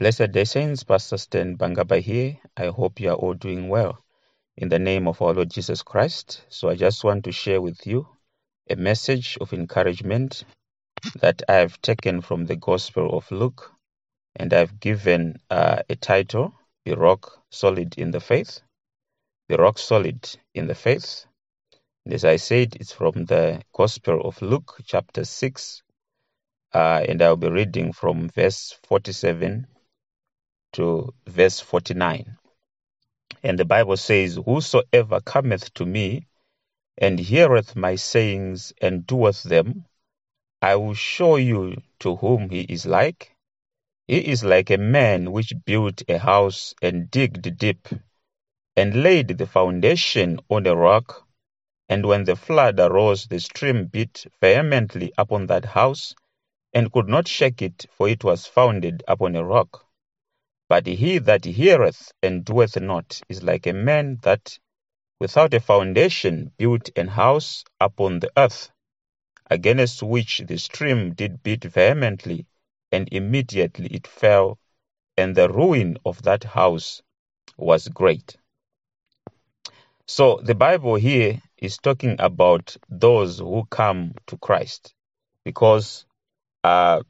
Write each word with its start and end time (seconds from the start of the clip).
Blessed 0.00 0.32
day 0.32 0.42
saints, 0.42 0.82
Pastor 0.82 1.16
Stan 1.16 1.56
Bangaba 1.56 2.00
here. 2.00 2.36
I 2.56 2.66
hope 2.66 2.98
you 2.98 3.10
are 3.10 3.14
all 3.14 3.34
doing 3.34 3.68
well 3.68 4.04
in 4.56 4.68
the 4.68 4.80
name 4.80 5.06
of 5.06 5.22
our 5.22 5.32
Lord 5.32 5.50
Jesus 5.50 5.82
Christ. 5.82 6.44
So 6.48 6.68
I 6.68 6.74
just 6.74 7.04
want 7.04 7.22
to 7.24 7.32
share 7.32 7.62
with 7.62 7.86
you 7.86 8.08
a 8.68 8.74
message 8.74 9.38
of 9.40 9.52
encouragement 9.52 10.42
that 11.20 11.44
I 11.48 11.54
have 11.54 11.80
taken 11.80 12.22
from 12.22 12.44
the 12.44 12.56
Gospel 12.56 13.16
of 13.16 13.30
Luke 13.30 13.70
and 14.34 14.52
I've 14.52 14.80
given 14.80 15.36
uh, 15.48 15.82
a 15.88 15.94
title, 15.94 16.52
The 16.84 16.96
Rock 16.96 17.30
Solid 17.50 17.96
in 17.96 18.10
the 18.10 18.20
Faith. 18.20 18.62
The 19.48 19.58
Rock 19.58 19.78
Solid 19.78 20.28
in 20.54 20.66
the 20.66 20.74
Faith. 20.74 21.24
And 22.04 22.14
as 22.14 22.24
I 22.24 22.34
said, 22.34 22.76
it's 22.80 22.92
from 22.92 23.26
the 23.26 23.62
Gospel 23.72 24.22
of 24.22 24.42
Luke, 24.42 24.76
chapter 24.84 25.24
6, 25.24 25.82
uh, 26.72 27.04
and 27.08 27.22
I'll 27.22 27.36
be 27.36 27.48
reading 27.48 27.92
from 27.92 28.28
verse 28.28 28.76
47 28.88 29.68
to 30.74 31.14
verse 31.26 31.60
49. 31.60 32.36
And 33.42 33.58
the 33.58 33.64
Bible 33.64 33.96
says, 33.96 34.38
Whosoever 34.44 35.20
cometh 35.20 35.72
to 35.74 35.86
me 35.86 36.26
and 36.98 37.18
heareth 37.18 37.76
my 37.76 37.96
sayings 37.96 38.72
and 38.80 39.06
doeth 39.06 39.42
them, 39.42 39.86
I 40.62 40.76
will 40.76 40.94
show 40.94 41.36
you 41.36 41.76
to 42.00 42.16
whom 42.16 42.50
he 42.50 42.62
is 42.62 42.86
like. 42.86 43.34
He 44.06 44.18
is 44.18 44.44
like 44.44 44.70
a 44.70 44.78
man 44.78 45.32
which 45.32 45.52
built 45.64 46.02
a 46.08 46.18
house 46.18 46.74
and 46.82 47.10
digged 47.10 47.56
deep 47.58 47.88
and 48.76 49.02
laid 49.02 49.28
the 49.28 49.46
foundation 49.46 50.40
on 50.48 50.66
a 50.66 50.74
rock. 50.74 51.26
And 51.88 52.06
when 52.06 52.24
the 52.24 52.36
flood 52.36 52.80
arose, 52.80 53.26
the 53.26 53.40
stream 53.40 53.86
beat 53.86 54.26
vehemently 54.40 55.12
upon 55.18 55.46
that 55.46 55.64
house 55.64 56.14
and 56.72 56.92
could 56.92 57.08
not 57.08 57.28
shake 57.28 57.62
it, 57.62 57.86
for 57.96 58.08
it 58.08 58.24
was 58.24 58.46
founded 58.46 59.02
upon 59.06 59.36
a 59.36 59.44
rock. 59.44 59.84
But 60.68 60.86
he 60.86 61.18
that 61.18 61.44
heareth 61.44 62.12
and 62.22 62.44
doeth 62.44 62.80
not 62.80 63.20
is 63.28 63.42
like 63.42 63.66
a 63.66 63.72
man 63.72 64.18
that 64.22 64.58
without 65.20 65.54
a 65.54 65.60
foundation 65.60 66.52
built 66.56 66.90
an 66.96 67.08
house 67.08 67.64
upon 67.80 68.20
the 68.20 68.30
earth, 68.36 68.70
against 69.50 70.02
which 70.02 70.38
the 70.46 70.58
stream 70.58 71.14
did 71.14 71.42
beat 71.42 71.64
vehemently, 71.64 72.46
and 72.90 73.08
immediately 73.12 73.88
it 73.88 74.06
fell, 74.06 74.58
and 75.16 75.36
the 75.36 75.48
ruin 75.48 75.98
of 76.04 76.22
that 76.22 76.44
house 76.44 77.02
was 77.56 77.88
great. 77.88 78.36
So 80.06 80.40
the 80.42 80.54
Bible 80.54 80.96
here 80.96 81.40
is 81.56 81.78
talking 81.78 82.16
about 82.18 82.76
those 82.88 83.38
who 83.38 83.64
come 83.70 84.14
to 84.26 84.36
Christ, 84.38 84.94
because 85.44 86.04
uh, 86.62 87.02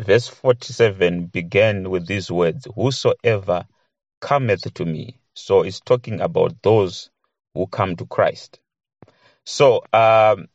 verse 0.00 0.28
47 0.28 1.26
began 1.26 1.90
with 1.90 2.06
these 2.06 2.30
words 2.30 2.66
Whosoever 2.74 3.66
cometh 4.20 4.72
to 4.74 4.84
me. 4.84 5.20
So 5.34 5.62
it's 5.62 5.80
talking 5.80 6.20
about 6.20 6.62
those 6.62 7.10
who 7.54 7.66
come 7.66 7.96
to 7.96 8.06
Christ. 8.06 8.60
So, 9.44 9.82
um, 9.92 10.48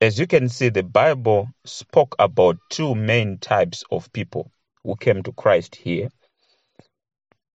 as 0.00 0.18
you 0.18 0.26
can 0.26 0.48
see, 0.48 0.68
the 0.68 0.82
Bible 0.82 1.48
spoke 1.64 2.14
about 2.18 2.58
two 2.70 2.94
main 2.94 3.38
types 3.38 3.84
of 3.90 4.12
people 4.12 4.50
who 4.84 4.96
came 4.96 5.22
to 5.24 5.32
Christ 5.32 5.74
here. 5.74 6.08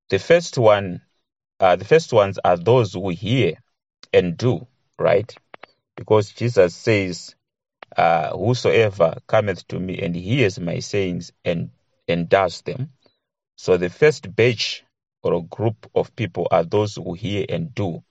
The 0.10 0.20
first 0.20 0.58
one, 0.58 1.02
uh, 1.60 1.76
the 1.76 1.86
first 1.86 2.14
ones 2.14 2.40
are 2.44 2.58
those 2.58 2.94
who 2.94 3.10
hear 3.10 3.56
and 4.14 4.38
do, 4.38 4.68
right? 4.98 5.34
Because 5.96 6.32
Jesus 6.32 6.76
says, 6.76 7.36
uh, 7.98 8.38
whosoever 8.38 9.18
cometh 9.28 9.68
to 9.70 9.80
me 9.80 10.00
and 10.02 10.16
hears 10.16 10.60
my 10.60 10.80
sayings 10.80 11.32
and 11.46 11.72
and 12.08 12.30
does 12.30 12.62
them. 12.62 12.92
So 13.56 13.78
the 13.78 13.90
first 13.90 14.36
batch 14.36 14.84
or 15.24 15.44
group 15.46 15.90
of 15.96 16.16
people 16.16 16.48
are 16.52 16.64
those 16.64 16.96
who 16.96 17.14
hear 17.14 17.46
and 17.50 17.74
do, 17.76 18.04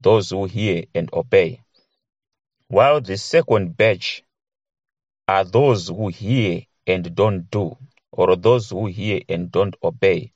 those 0.00 0.30
who 0.30 0.44
hear 0.46 0.84
and 0.94 1.10
obey. 1.12 1.62
While 2.68 3.00
the 3.00 3.16
second 3.18 3.76
batch 3.76 4.22
are 5.28 5.44
those 5.44 5.88
who 5.88 6.08
hear 6.08 6.62
and 6.86 7.14
don't 7.14 7.50
do, 7.50 7.76
or 8.12 8.36
those 8.36 8.70
who 8.70 8.86
hear 8.86 9.20
and 9.28 9.50
don't 9.50 9.76
obey. 9.82 10.32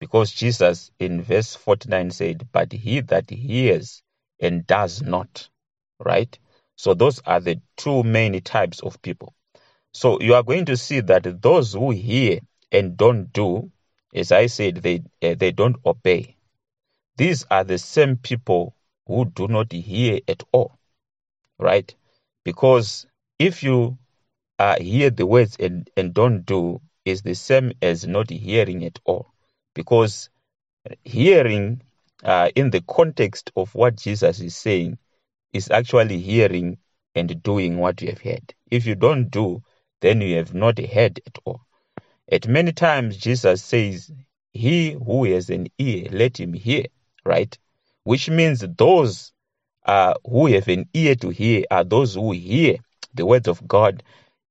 Because 0.00 0.32
Jesus 0.32 0.90
in 0.98 1.22
verse 1.22 1.54
49 1.54 2.10
said, 2.10 2.48
But 2.52 2.72
he 2.72 3.00
that 3.00 3.30
hears 3.30 4.02
and 4.40 4.66
does 4.66 5.02
not, 5.02 5.48
right? 6.00 6.36
So 6.82 6.94
those 6.94 7.20
are 7.24 7.38
the 7.38 7.60
two 7.76 8.02
main 8.02 8.40
types 8.40 8.80
of 8.80 9.00
people. 9.02 9.34
So 9.92 10.20
you 10.20 10.34
are 10.34 10.42
going 10.42 10.64
to 10.64 10.76
see 10.76 10.98
that 10.98 11.40
those 11.40 11.74
who 11.74 11.92
hear 11.92 12.40
and 12.72 12.96
don't 12.96 13.32
do, 13.32 13.70
as 14.12 14.32
I 14.32 14.46
said, 14.46 14.78
they 14.78 15.04
uh, 15.22 15.36
they 15.38 15.52
don't 15.52 15.76
obey. 15.86 16.36
These 17.16 17.46
are 17.52 17.62
the 17.62 17.78
same 17.78 18.16
people 18.16 18.74
who 19.06 19.26
do 19.26 19.46
not 19.46 19.70
hear 19.70 20.18
at 20.26 20.42
all, 20.50 20.76
right? 21.56 21.94
Because 22.44 23.06
if 23.38 23.62
you 23.62 23.96
uh, 24.58 24.74
hear 24.80 25.10
the 25.10 25.24
words 25.24 25.58
and, 25.60 25.88
and 25.96 26.12
don't 26.12 26.44
do, 26.44 26.80
is 27.04 27.22
the 27.22 27.34
same 27.36 27.74
as 27.80 28.08
not 28.08 28.28
hearing 28.28 28.84
at 28.84 28.98
all. 29.04 29.32
Because 29.72 30.30
hearing 31.04 31.82
uh, 32.24 32.50
in 32.56 32.70
the 32.70 32.80
context 32.80 33.52
of 33.54 33.72
what 33.72 33.94
Jesus 33.94 34.40
is 34.40 34.56
saying 34.56 34.98
is 35.52 35.70
actually 35.70 36.18
hearing 36.18 36.78
and 37.14 37.42
doing 37.42 37.78
what 37.78 38.00
you 38.02 38.08
have 38.08 38.20
heard. 38.20 38.54
If 38.70 38.86
you 38.86 38.94
don't 38.94 39.30
do, 39.30 39.62
then 40.00 40.20
you 40.20 40.36
have 40.36 40.54
not 40.54 40.78
heard 40.78 41.20
at 41.26 41.38
all. 41.44 41.60
At 42.30 42.48
many 42.48 42.72
times, 42.72 43.16
Jesus 43.16 43.62
says, 43.62 44.10
He 44.52 44.92
who 44.92 45.24
has 45.24 45.50
an 45.50 45.68
ear, 45.78 46.08
let 46.10 46.40
him 46.40 46.54
hear, 46.54 46.86
right? 47.24 47.56
Which 48.04 48.30
means 48.30 48.64
those 48.78 49.32
uh, 49.84 50.14
who 50.24 50.46
have 50.46 50.68
an 50.68 50.88
ear 50.94 51.14
to 51.16 51.28
hear 51.30 51.64
are 51.70 51.84
those 51.84 52.14
who 52.14 52.32
hear 52.32 52.76
the 53.14 53.26
words 53.26 53.48
of 53.48 53.66
God 53.66 54.02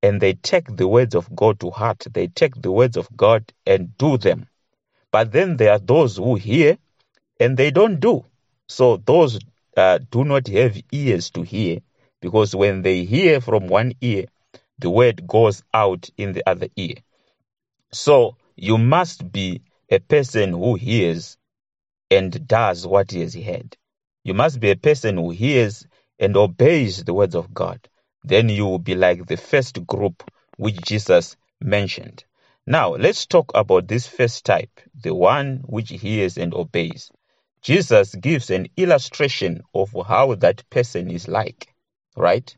and 0.03 0.21
they 0.21 0.33
take 0.33 0.75
the 0.75 0.87
words 0.87 1.15
of 1.15 1.33
God 1.35 1.59
to 1.59 1.69
heart. 1.71 2.05
They 2.11 2.27
take 2.27 2.61
the 2.61 2.71
words 2.71 2.97
of 2.97 3.07
God 3.15 3.51
and 3.65 3.95
do 3.97 4.17
them. 4.17 4.47
But 5.11 5.31
then 5.31 5.57
there 5.57 5.71
are 5.71 5.79
those 5.79 6.17
who 6.17 6.35
hear 6.35 6.77
and 7.39 7.57
they 7.57 7.71
don't 7.71 7.99
do. 7.99 8.25
So 8.67 8.97
those 8.97 9.39
uh, 9.77 9.99
do 10.09 10.23
not 10.23 10.47
have 10.47 10.81
ears 10.91 11.29
to 11.31 11.43
hear, 11.43 11.79
because 12.21 12.55
when 12.55 12.81
they 12.81 13.03
hear 13.03 13.41
from 13.41 13.67
one 13.67 13.93
ear, 14.01 14.25
the 14.79 14.89
word 14.89 15.27
goes 15.27 15.63
out 15.73 16.09
in 16.17 16.33
the 16.33 16.47
other 16.49 16.67
ear. 16.75 16.95
So 17.91 18.37
you 18.55 18.77
must 18.77 19.31
be 19.31 19.61
a 19.89 19.99
person 19.99 20.51
who 20.53 20.75
hears 20.75 21.37
and 22.09 22.47
does 22.47 22.85
what 22.85 23.11
he 23.11 23.21
has 23.21 23.33
heard. 23.33 23.77
You 24.23 24.33
must 24.33 24.59
be 24.59 24.71
a 24.71 24.75
person 24.75 25.17
who 25.17 25.31
hears 25.31 25.85
and 26.19 26.35
obeys 26.37 27.03
the 27.03 27.13
words 27.13 27.35
of 27.35 27.53
God. 27.53 27.87
Then 28.23 28.49
you 28.49 28.65
will 28.65 28.79
be 28.79 28.95
like 28.95 29.25
the 29.25 29.37
first 29.37 29.85
group 29.87 30.29
which 30.57 30.77
Jesus 30.81 31.37
mentioned. 31.59 32.23
Now, 32.67 32.91
let's 32.91 33.25
talk 33.25 33.51
about 33.55 33.87
this 33.87 34.05
first 34.07 34.45
type, 34.45 34.79
the 34.93 35.15
one 35.15 35.63
which 35.65 35.89
hears 35.89 36.37
and 36.37 36.53
obeys. 36.53 37.11
Jesus 37.61 38.15
gives 38.15 38.49
an 38.49 38.67
illustration 38.75 39.61
of 39.73 39.95
how 40.07 40.35
that 40.35 40.67
person 40.69 41.11
is 41.11 41.27
like, 41.27 41.73
right? 42.15 42.55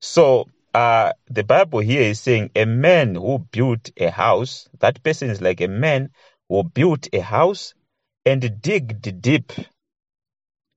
So 0.00 0.48
uh, 0.74 1.12
the 1.28 1.44
Bible 1.44 1.78
here 1.80 2.02
is 2.02 2.20
saying 2.20 2.50
a 2.56 2.64
man 2.64 3.14
who 3.14 3.38
built 3.38 3.90
a 3.96 4.10
house, 4.10 4.68
that 4.80 5.02
person 5.02 5.30
is 5.30 5.40
like 5.40 5.60
a 5.60 5.68
man 5.68 6.10
who 6.48 6.64
built 6.64 7.08
a 7.12 7.20
house 7.20 7.74
and 8.26 8.60
digged 8.60 9.20
deep 9.20 9.52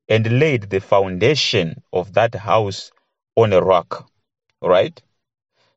and 0.07 0.39
laid 0.39 0.69
the 0.69 0.79
foundation 0.79 1.81
of 1.91 2.13
that 2.13 2.35
house 2.35 2.91
on 3.35 3.51
a 3.51 3.61
rock, 3.61 4.07
right? 4.61 5.01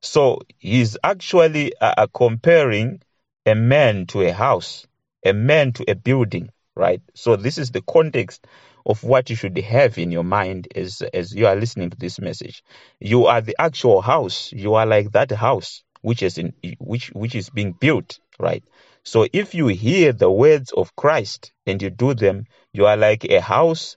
So 0.03 0.43
he's 0.59 0.99
actually 1.03 1.72
uh, 1.81 2.06
comparing 2.12 3.00
a 3.47 3.55
man 3.55 4.06
to 4.09 4.23
a 4.23 4.32
house, 4.32 4.87
a 5.25 5.32
man 5.32 5.73
to 5.73 5.91
a 5.91 5.94
building 5.94 6.50
right? 6.79 7.03
So 7.15 7.37
this 7.37 7.59
is 7.59 7.71
the 7.73 7.83
context 7.83 8.47
of 8.87 9.05
what 9.05 9.29
you 9.29 9.37
should 9.37 9.59
have 9.59 9.99
in 9.99 10.11
your 10.13 10.25
mind 10.25 10.69
as 10.75 11.03
as 11.13 11.35
you 11.35 11.47
are 11.47 11.57
listening 11.57 11.91
to 11.91 11.99
this 11.99 12.19
message. 12.21 12.63
You 13.01 13.27
are 13.27 13.43
the 13.43 13.57
actual 13.59 14.01
house. 14.01 14.53
You 14.53 14.75
are 14.75 14.87
like 14.87 15.13
that 15.13 15.31
house 15.33 15.83
which 16.01 16.23
is 16.23 16.39
in 16.39 16.55
which 16.79 17.09
which 17.09 17.35
is 17.35 17.51
being 17.51 17.73
built, 17.73 18.21
right? 18.39 18.65
So 19.03 19.27
if 19.33 19.55
you 19.55 19.67
hear 19.69 20.13
the 20.13 20.31
words 20.31 20.73
of 20.73 20.95
Christ 20.97 21.53
and 21.67 21.83
you 21.83 21.91
do 21.91 22.15
them, 22.15 22.47
you 22.73 22.87
are 22.87 22.97
like 22.97 23.25
a 23.25 23.41
house 23.41 23.97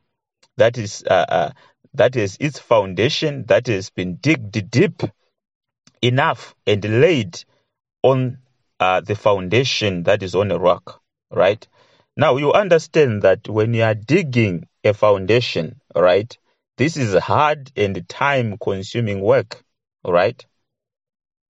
that 0.58 0.78
is 0.78 1.04
uh, 1.10 1.26
uh, 1.30 1.52
that 1.94 2.16
is 2.16 2.38
its 2.40 2.60
foundation 2.60 3.46
that 3.48 3.68
has 3.68 3.90
been 3.92 4.16
digged 4.16 4.72
deep 4.72 5.04
enough 6.02 6.56
and 6.68 6.84
laid 7.02 7.44
on 8.04 8.40
uh, 8.80 9.02
the 9.02 9.16
foundation 9.16 10.04
that 10.04 10.24
is 10.24 10.36
on 10.36 10.52
a 10.52 10.58
rock, 10.60 11.02
right? 11.32 11.68
Now 12.16 12.38
you 12.38 12.54
understand 12.54 13.24
that 13.24 13.50
when 13.50 13.74
you 13.74 13.84
are 13.84 13.94
digging 13.96 14.68
a 14.84 14.94
foundation, 14.94 15.82
right? 15.96 16.38
This 16.78 16.96
is 16.98 17.14
hard 17.16 17.72
and 17.76 18.08
time 18.08 18.58
consuming 18.58 19.20
work, 19.22 19.64
right? 20.06 20.46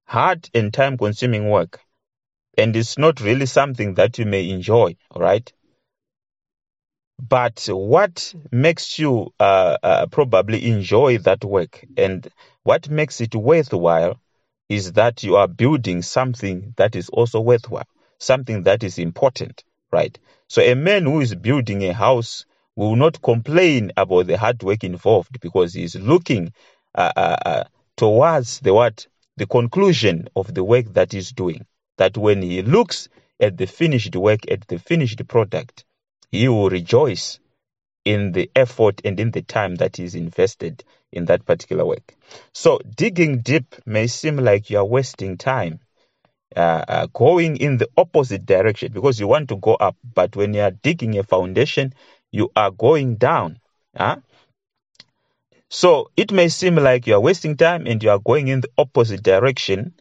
Hard 0.07 0.51
and 0.55 0.75
time 0.75 0.99
consuming 0.99 1.49
work. 1.49 1.81
and 2.59 2.77
it's 2.77 2.99
not 2.99 3.21
really 3.21 3.47
something 3.47 3.95
that 3.95 4.19
you 4.19 4.27
may 4.27 4.51
enjoy, 4.51 4.97
right? 5.17 5.53
But 7.29 7.67
what 7.71 8.35
makes 8.51 8.99
you 8.99 9.33
uh, 9.39 9.79
uh, 9.83 10.07
probably 10.07 10.67
enjoy 10.71 11.19
that 11.19 11.45
work 11.45 11.85
and 11.97 12.29
what 12.63 12.89
makes 12.91 13.21
it 13.21 13.35
worthwhile 13.35 14.21
is 14.69 14.93
that 14.95 15.23
you 15.23 15.37
are 15.37 15.49
building 15.49 16.03
something 16.03 16.75
that 16.77 16.97
is 16.97 17.09
also 17.11 17.41
worthwhile, 17.41 17.87
something 18.19 18.65
that 18.65 18.83
is 18.83 18.99
important, 18.99 19.65
right? 19.93 20.19
So 20.51 20.63
a 20.63 20.75
man 20.75 21.05
who 21.05 21.21
is 21.21 21.33
building 21.37 21.85
a 21.85 21.93
house 21.93 22.45
will 22.75 22.97
not 22.97 23.23
complain 23.23 23.93
about 23.97 24.27
the 24.27 24.37
hard 24.37 24.61
work 24.65 24.83
involved 24.83 25.41
because 25.41 25.75
he 25.75 25.85
is 25.85 25.95
looking 25.95 26.53
uh, 26.93 27.13
uh, 27.15 27.37
uh, 27.47 27.65
towards 27.97 28.59
the 28.59 28.75
what 28.75 29.07
the 29.37 29.47
conclusion 29.47 30.27
of 30.35 30.53
the 30.53 30.65
work 30.65 30.93
that 30.95 31.13
he's 31.13 31.31
doing. 31.31 31.67
That 31.99 32.17
when 32.17 32.43
he 32.43 32.63
looks 32.63 33.09
at 33.39 33.59
the 33.59 33.67
finished 33.67 34.17
work, 34.17 34.41
at 34.51 34.67
the 34.67 34.81
finished 34.81 35.25
product, 35.29 35.85
he 36.33 36.49
will 36.49 36.69
rejoice 36.69 37.39
in 38.05 38.33
the 38.33 38.51
effort 38.57 39.03
and 39.05 39.21
in 39.21 39.31
the 39.31 39.43
time 39.43 39.77
that 39.77 40.01
is 40.01 40.17
invested 40.17 40.83
in 41.13 41.27
that 41.27 41.45
particular 41.45 41.87
work. 41.87 42.17
So 42.53 42.81
digging 42.97 43.43
deep 43.43 43.77
may 43.87 44.09
seem 44.09 44.37
like 44.39 44.69
you 44.69 44.79
are 44.79 44.85
wasting 44.85 45.39
time. 45.39 45.79
Uh, 46.57 46.85
uh, 46.89 47.07
going 47.15 47.57
in 47.59 47.77
the 47.77 47.89
opposite 47.97 48.45
direction 48.45 48.93
because 48.93 49.21
you 49.21 49.29
want 49.29 49.49
to 49.49 49.57
go 49.57 49.75
up, 49.75 49.97
but 50.15 50.35
when 50.35 50.53
you 50.53 50.61
are 50.61 50.73
digging 50.73 51.17
a 51.17 51.23
foundation, 51.23 51.95
you 52.33 52.51
are 52.57 52.73
going 52.73 53.15
down. 53.15 53.57
Huh? 53.97 54.17
So 55.69 56.11
it 56.17 56.33
may 56.33 56.49
seem 56.49 56.75
like 56.75 57.07
you 57.07 57.15
are 57.15 57.21
wasting 57.21 57.57
time 57.57 57.87
and 57.87 58.03
you 58.03 58.11
are 58.11 58.19
going 58.19 58.49
in 58.49 58.63
the 58.63 58.71
opposite 58.77 59.23
direction, 59.23 59.95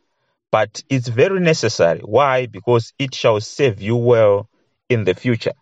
but 0.52 0.82
it's 0.90 1.08
very 1.08 1.40
necessary. 1.40 2.00
Why? 2.00 2.48
Because 2.48 2.94
it 2.98 3.14
shall 3.14 3.40
serve 3.42 3.80
you 3.80 3.96
well 3.96 4.50
in 4.90 5.04
the 5.04 5.14
future. 5.14 5.54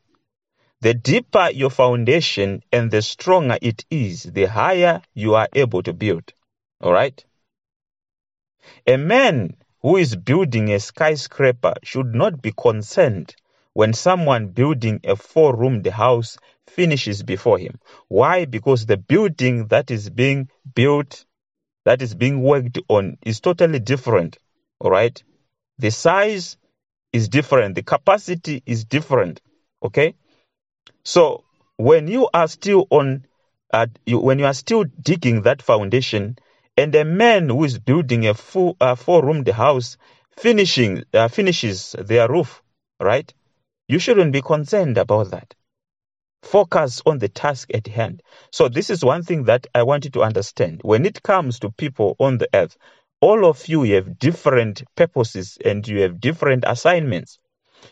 The 0.79 0.93
deeper 0.93 1.49
your 1.49 1.69
foundation 1.69 2.61
and 2.71 2.89
the 2.89 3.01
stronger 3.01 3.57
it 3.61 3.83
is, 3.91 4.23
the 4.23 4.45
higher 4.45 5.01
you 5.13 5.35
are 5.35 5.49
able 5.51 5.83
to 5.83 5.91
build. 5.91 6.31
All 6.79 6.93
right? 6.93 7.25
A 8.85 8.95
man 8.95 9.57
who 9.81 9.97
is 9.97 10.15
building 10.15 10.71
a 10.71 10.79
skyscraper 10.79 11.73
should 11.83 12.13
not 12.13 12.41
be 12.41 12.51
concerned 12.51 13.35
when 13.73 13.93
someone 13.93 14.47
building 14.47 14.99
a 15.03 15.15
four 15.15 15.55
roomed 15.55 15.85
house 15.85 16.37
finishes 16.65 17.23
before 17.23 17.59
him. 17.59 17.79
Why? 18.07 18.45
Because 18.45 18.85
the 18.85 18.97
building 18.97 19.67
that 19.67 19.91
is 19.91 20.09
being 20.09 20.49
built, 20.73 21.25
that 21.85 22.01
is 22.01 22.15
being 22.15 22.41
worked 22.41 22.79
on, 22.87 23.17
is 23.23 23.39
totally 23.39 23.79
different. 23.79 24.37
All 24.79 24.91
right? 24.91 25.21
The 25.77 25.91
size 25.91 26.57
is 27.13 27.29
different, 27.29 27.75
the 27.75 27.83
capacity 27.83 28.63
is 28.65 28.85
different. 28.85 29.41
Okay? 29.83 30.15
So 31.03 31.43
when 31.77 32.07
you 32.07 32.29
are 32.33 32.47
still 32.47 32.87
on, 32.89 33.25
uh, 33.71 33.87
you, 34.05 34.19
when 34.19 34.39
you 34.39 34.45
are 34.45 34.53
still 34.53 34.83
digging 34.83 35.43
that 35.43 35.61
foundation, 35.61 36.37
and 36.77 36.93
a 36.95 37.03
man 37.03 37.49
who 37.49 37.63
is 37.63 37.79
building 37.79 38.27
a 38.27 38.35
full 38.35 38.77
uh, 38.79 38.95
four-roomed 38.95 39.47
house 39.49 39.97
finishing 40.37 41.03
uh, 41.13 41.27
finishes 41.27 41.95
their 41.99 42.29
roof, 42.29 42.61
right? 42.99 43.33
You 43.87 43.99
shouldn't 43.99 44.31
be 44.31 44.41
concerned 44.41 44.97
about 44.97 45.31
that. 45.31 45.55
Focus 46.43 47.01
on 47.05 47.17
the 47.17 47.29
task 47.29 47.71
at 47.73 47.87
hand. 47.87 48.21
So 48.51 48.69
this 48.69 48.89
is 48.89 49.03
one 49.03 49.23
thing 49.23 49.45
that 49.45 49.65
I 49.73 49.83
want 49.83 50.05
you 50.05 50.11
to 50.11 50.21
understand. 50.21 50.81
When 50.83 51.05
it 51.05 51.23
comes 51.23 51.59
to 51.59 51.71
people 51.71 52.15
on 52.19 52.37
the 52.37 52.47
earth, 52.53 52.77
all 53.19 53.45
of 53.45 53.67
you 53.67 53.81
have 53.95 54.19
different 54.19 54.83
purposes 54.95 55.57
and 55.65 55.85
you 55.87 56.01
have 56.01 56.21
different 56.21 56.63
assignments. 56.67 57.39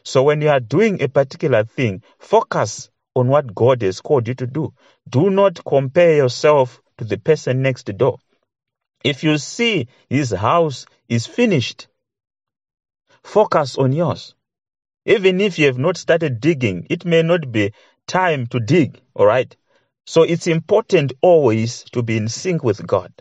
So 0.03 0.23
when 0.23 0.41
you 0.41 0.49
are 0.49 0.59
doing 0.59 1.01
a 1.01 1.07
particular 1.09 1.63
thing, 1.63 2.03
focus 2.19 2.89
on 3.15 3.27
what 3.27 3.55
God 3.55 3.81
has 3.81 4.01
called 4.01 4.27
you 4.27 4.35
to 4.35 4.45
do. 4.47 4.73
Do 5.09 5.29
not 5.31 5.63
compare 5.65 6.15
yourself 6.15 6.81
to 6.99 7.05
the 7.05 7.17
person 7.17 7.61
next 7.63 7.85
door. 7.97 8.19
If 9.05 9.23
you 9.23 9.37
see 9.37 9.87
his 10.09 10.31
house 10.31 10.87
is 11.07 11.27
finished, 11.27 11.87
focus 13.23 13.77
on 13.77 13.91
yours. 13.91 14.33
Even 15.05 15.39
if 15.41 15.59
you 15.59 15.67
have 15.67 15.77
not 15.77 15.95
started 15.95 16.39
digging, 16.39 16.87
it 16.89 17.05
may 17.05 17.21
not 17.21 17.51
be 17.51 17.71
time 18.07 18.47
to 18.47 18.59
dig, 18.59 18.99
all 19.13 19.27
right? 19.27 19.55
So 20.07 20.23
it's 20.23 20.47
important 20.47 21.13
always 21.21 21.83
to 21.93 22.01
be 22.01 22.17
in 22.17 22.29
sync 22.29 22.63
with 22.63 22.87
God 22.87 23.13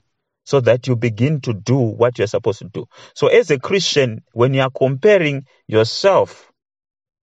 so 0.44 0.62
that 0.62 0.86
you 0.86 0.96
begin 0.96 1.42
to 1.42 1.52
do 1.52 1.76
what 1.76 2.16
you're 2.16 2.28
supposed 2.28 2.60
to 2.60 2.70
do. 2.70 2.86
So 3.14 3.26
as 3.26 3.50
a 3.50 3.58
Christian, 3.58 4.24
when 4.32 4.54
you 4.54 4.62
are 4.62 4.70
comparing 4.70 5.44
yourself, 5.68 6.50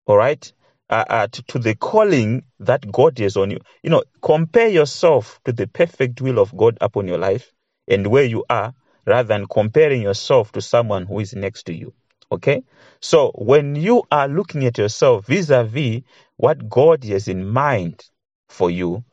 all 0.05 0.17
right, 0.17 0.53
uh, 0.91 1.05
uh, 1.09 1.27
to, 1.31 1.41
to, 1.43 1.57
the 1.57 1.73
calling 1.73 2.43
that 2.59 2.91
God 2.91 3.17
has 3.17 3.37
on 3.37 3.49
you. 3.49 3.59
You 3.81 3.89
know, 3.89 4.03
compare 4.21 4.67
yourself 4.67 5.39
to 5.45 5.51
the 5.51 5.65
perfect 5.65 6.21
will 6.21 6.37
of 6.37 6.55
God 6.55 6.77
upon 6.79 7.07
your 7.07 7.17
life 7.17 7.51
and 7.87 8.07
where 8.07 8.23
you 8.23 8.45
are 8.49 8.73
rather 9.05 9.27
than 9.27 9.47
comparing 9.47 10.01
yourself 10.01 10.51
to 10.51 10.61
someone 10.61 11.05
who 11.05 11.19
is 11.19 11.33
next 11.33 11.63
to 11.63 11.73
you. 11.73 11.93
Okay? 12.31 12.63
So 12.99 13.31
when 13.35 13.75
you 13.75 14.03
are 14.11 14.27
looking 14.27 14.65
at 14.65 14.77
yourself 14.77 15.25
vis 15.25 15.49
a 15.49 15.63
vis 15.63 16.01
what 16.37 16.69
God 16.69 17.03
has 17.03 17.27
in 17.27 17.47
mind 17.47 18.03
for 18.47 18.69
you, 18.69 19.03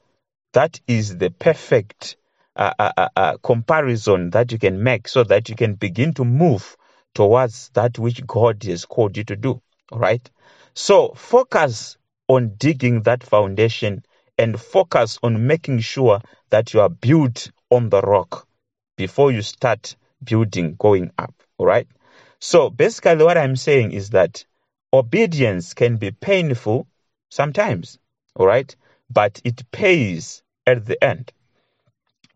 that 0.53 0.81
is 0.87 1.17
the 1.17 1.31
perfect 1.31 2.17
uh, 2.57 2.75
uh, 2.79 2.93
uh, 2.97 3.09
uh 3.15 3.37
comparison 3.39 4.31
that 4.31 4.51
you 4.51 4.59
can 4.59 4.83
make 4.83 5.07
so 5.09 5.23
that 5.25 5.49
you 5.49 5.55
can 5.55 5.75
begin 5.75 6.13
to 6.15 6.25
move 6.25 6.77
towards 7.15 7.71
that 7.75 7.99
which 7.99 8.27
God 8.27 8.63
has 8.65 8.85
called 8.85 9.17
you 9.17 9.25
to 9.25 9.37
do. 9.37 9.61
All 9.93 9.99
right? 9.99 10.29
So 10.75 11.13
focus 11.15 11.97
on 12.29 12.55
digging 12.57 13.03
that 13.03 13.23
foundation 13.25 14.03
and 14.37 14.61
focus 14.61 15.19
on 15.23 15.47
making 15.47 15.81
sure 15.81 16.21
that 16.51 16.75
you 16.75 16.81
are 16.81 16.89
built 16.89 17.51
on 17.71 17.89
the 17.89 18.01
rock 18.01 18.48
before 18.99 19.33
you 19.33 19.41
start 19.41 19.97
building 20.23 20.75
going 20.79 21.13
up. 21.17 21.33
All 21.57 21.65
right. 21.67 21.87
So 22.41 22.69
basically, 22.69 23.25
what 23.25 23.39
I'm 23.39 23.57
saying 23.57 23.93
is 23.93 24.11
that 24.11 24.45
obedience 24.93 25.73
can 25.73 25.97
be 25.97 26.11
painful 26.11 26.87
sometimes. 27.31 27.99
All 28.35 28.47
right. 28.47 28.75
But 29.09 29.41
it 29.45 29.71
pays 29.71 30.43
at 30.67 30.85
the 30.85 31.03
end. 31.03 31.33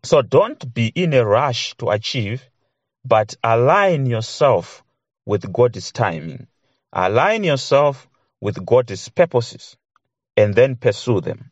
So 0.03 0.21
don't 0.21 0.73
be 0.73 0.87
in 0.87 1.13
a 1.13 1.25
rush 1.25 1.75
to 1.77 1.89
achieve, 1.89 2.49
but 3.05 3.35
align 3.43 4.05
yourself 4.05 4.83
with 5.25 5.51
God's 5.53 5.91
timing. 5.91 6.47
Align 6.91 7.43
yourself 7.43 8.07
with 8.41 8.65
God's 8.65 9.09
purposes 9.09 9.77
and 10.35 10.55
then 10.55 10.75
pursue 10.77 11.21
them. 11.21 11.51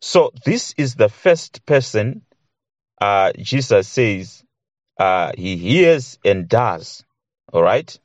So 0.00 0.32
this 0.44 0.74
is 0.76 0.94
the 0.94 1.08
first 1.08 1.64
person 1.64 2.22
uh, 3.04 3.32
Jesus 3.38 3.88
says 3.88 4.44
uh, 4.98 5.32
he 5.36 5.56
hears 5.56 6.18
and 6.24 6.48
does. 6.48 7.04
All 7.52 7.62
right? 7.62 7.98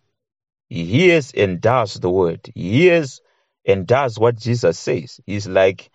He 0.70 0.86
hears 0.86 1.32
and 1.34 1.62
does 1.62 1.96
the 1.96 2.10
word. 2.10 2.42
He 2.54 2.72
hears 2.72 3.22
and 3.66 3.88
does 3.88 4.20
what 4.20 4.38
Jesus 4.38 4.78
says. 4.80 5.20
He's 5.26 5.48
like 5.48 5.90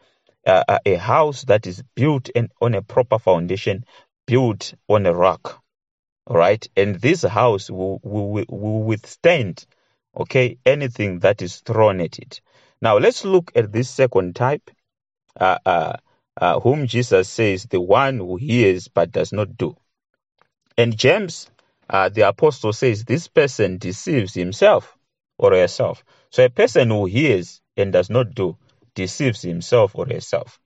uh, 0.46 0.78
a 0.86 0.94
house 0.96 1.44
that 1.44 1.66
is 1.66 1.82
built 1.94 2.28
in, 2.30 2.48
on 2.60 2.74
a 2.74 2.82
proper 2.82 3.18
foundation, 3.18 3.84
built 4.26 4.74
on 4.88 5.06
a 5.06 5.14
rock. 5.14 5.62
All 6.26 6.36
right? 6.36 6.66
And 6.76 6.96
this 6.96 7.22
house 7.22 7.70
will, 7.70 8.00
will, 8.02 8.44
will 8.48 8.82
withstand 8.82 9.66
okay, 10.16 10.58
anything 10.64 11.20
that 11.20 11.42
is 11.42 11.60
thrown 11.60 12.00
at 12.00 12.18
it. 12.18 12.40
Now 12.80 12.98
let's 12.98 13.24
look 13.24 13.52
at 13.54 13.72
this 13.72 13.90
second 13.90 14.36
type, 14.36 14.70
uh, 15.40 15.58
uh, 15.66 15.96
uh, 16.40 16.60
whom 16.60 16.86
Jesus 16.86 17.28
says, 17.28 17.64
the 17.64 17.80
one 17.80 18.18
who 18.18 18.36
hears 18.36 18.88
but 18.88 19.12
does 19.12 19.32
not 19.32 19.56
do. 19.56 19.76
And 20.76 20.96
James, 20.96 21.50
uh, 21.88 22.08
the 22.08 22.28
apostle 22.28 22.72
says, 22.72 23.04
this 23.04 23.28
person 23.28 23.78
deceives 23.78 24.34
himself 24.34 24.96
or 25.38 25.52
herself. 25.52 26.04
So 26.30 26.44
a 26.44 26.50
person 26.50 26.90
who 26.90 27.06
hears 27.06 27.60
and 27.76 27.92
does 27.92 28.10
not 28.10 28.34
do 28.34 28.56
deceives 28.94 29.42
himself 29.42 29.92
or 29.94 30.06
herself. 30.06 30.58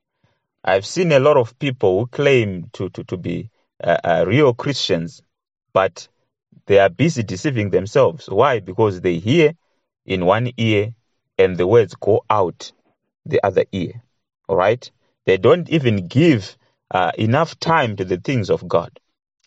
I've 0.65 0.87
seen 0.87 1.13
a 1.13 1.21
lot 1.21 1.37
of 1.37 1.59
people 1.59 2.01
who 2.01 2.07
claim 2.07 2.71
to, 2.75 2.91
to, 2.91 3.05
to 3.05 3.17
be 3.17 3.51
uh, 3.83 3.99
uh, 4.05 4.25
real 4.27 4.55
Christians, 4.55 5.23
but 5.73 6.09
they 6.67 6.79
are 6.79 6.91
busy 6.91 7.23
deceiving 7.23 7.71
themselves. 7.71 8.29
Why? 8.29 8.61
Because 8.61 9.01
they 9.01 9.19
hear 9.19 9.55
in 10.07 10.25
one 10.25 10.53
ear 10.57 10.95
and 11.39 11.57
the 11.57 11.67
words 11.67 11.95
go 11.95 12.25
out 12.29 12.73
the 13.27 13.41
other 13.45 13.65
ear. 13.73 14.03
All 14.49 14.57
right? 14.57 14.91
They 15.29 15.37
don't 15.37 15.69
even 15.69 16.09
give 16.09 16.57
uh, 16.91 17.13
enough 17.19 17.61
time 17.61 17.97
to 17.97 18.07
the 18.07 18.17
things 18.17 18.49
of 18.49 18.67
God. 18.67 18.99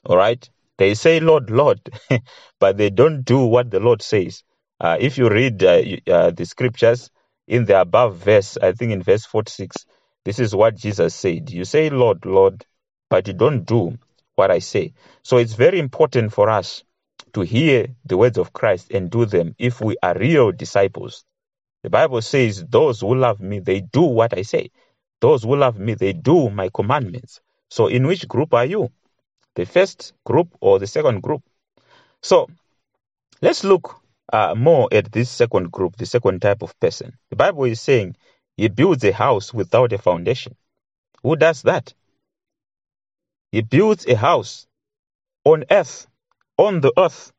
All 0.06 0.16
right? 0.16 0.48
They 0.78 0.94
say, 0.94 1.20
Lord, 1.20 1.50
Lord, 1.50 1.80
but 2.60 2.78
they 2.78 2.92
don't 2.92 3.24
do 3.24 3.48
what 3.48 3.72
the 3.72 3.80
Lord 3.80 4.04
says. 4.04 4.44
Uh, 4.80 4.98
if 5.00 5.18
you 5.18 5.28
read 5.28 5.64
uh, 5.64 5.82
uh 6.08 6.30
the 6.30 6.46
scriptures 6.46 7.10
in 7.48 7.66
the 7.66 7.82
above 7.82 8.18
verse, 8.18 8.60
I 8.62 8.74
think 8.74 8.92
in 8.92 9.02
verse 9.02 9.26
46, 9.26 9.88
this 10.24 10.38
is 10.38 10.56
what 10.56 10.76
Jesus 10.76 11.16
said. 11.16 11.50
You 11.50 11.66
say, 11.66 11.90
Lord, 11.90 12.28
Lord, 12.28 12.64
but 13.10 13.28
you 13.28 13.34
don't 13.34 13.66
do 13.66 13.98
what 14.36 14.52
I 14.52 14.60
say. 14.60 14.94
So 15.24 15.38
it's 15.38 15.54
very 15.54 15.80
important 15.80 16.32
for 16.32 16.52
us 16.52 16.84
to 17.34 17.42
hear 17.42 17.88
the 18.06 18.18
words 18.18 18.38
of 18.38 18.54
Christ 18.54 18.92
and 18.92 19.10
do 19.10 19.26
them 19.26 19.56
if 19.58 19.82
we 19.82 19.96
are 20.04 20.16
real 20.16 20.52
disciples. 20.52 21.26
The 21.82 21.90
Bible 21.90 22.22
says, 22.22 22.64
Those 22.70 23.02
who 23.02 23.16
love 23.16 23.40
me, 23.40 23.58
they 23.58 23.82
do 23.82 24.04
what 24.04 24.38
I 24.38 24.44
say. 24.44 24.70
Those 25.22 25.44
who 25.44 25.56
love 25.56 25.80
me, 25.80 25.94
they 25.94 26.14
do 26.14 26.50
my 26.50 26.70
commandments. 26.74 27.42
So, 27.70 27.88
in 27.88 28.08
which 28.08 28.28
group 28.28 28.54
are 28.54 28.66
you? 28.66 28.92
The 29.56 29.66
first 29.66 30.14
group 30.26 30.50
or 30.60 30.80
the 30.80 30.88
second 30.88 31.22
group? 31.22 31.44
So, 32.22 32.50
let's 33.42 33.64
look 33.64 34.02
uh, 34.34 34.56
more 34.58 34.90
at 34.92 35.12
this 35.12 35.30
second 35.30 35.72
group, 35.72 35.96
the 35.98 36.06
second 36.06 36.42
type 36.42 36.64
of 36.64 36.78
person. 36.80 37.18
The 37.30 37.36
Bible 37.36 37.66
is 37.66 37.80
saying 37.80 38.16
he 38.58 38.68
builds 38.68 39.04
a 39.04 39.12
house 39.14 39.54
without 39.54 39.94
a 39.94 39.98
foundation. 39.98 40.56
Who 41.24 41.36
does 41.36 41.62
that? 41.64 41.94
He 43.52 43.62
builds 43.62 44.08
a 44.08 44.16
house 44.16 44.66
on 45.46 45.66
earth, 45.70 46.08
on 46.58 46.82
the 46.82 46.94
earth, 46.98 47.32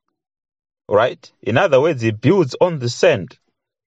right? 0.89 1.33
In 1.43 1.59
other 1.59 1.81
words, 1.81 2.03
he 2.03 2.13
builds 2.13 2.55
on 2.61 2.79
the 2.79 2.89
sand. 2.89 3.39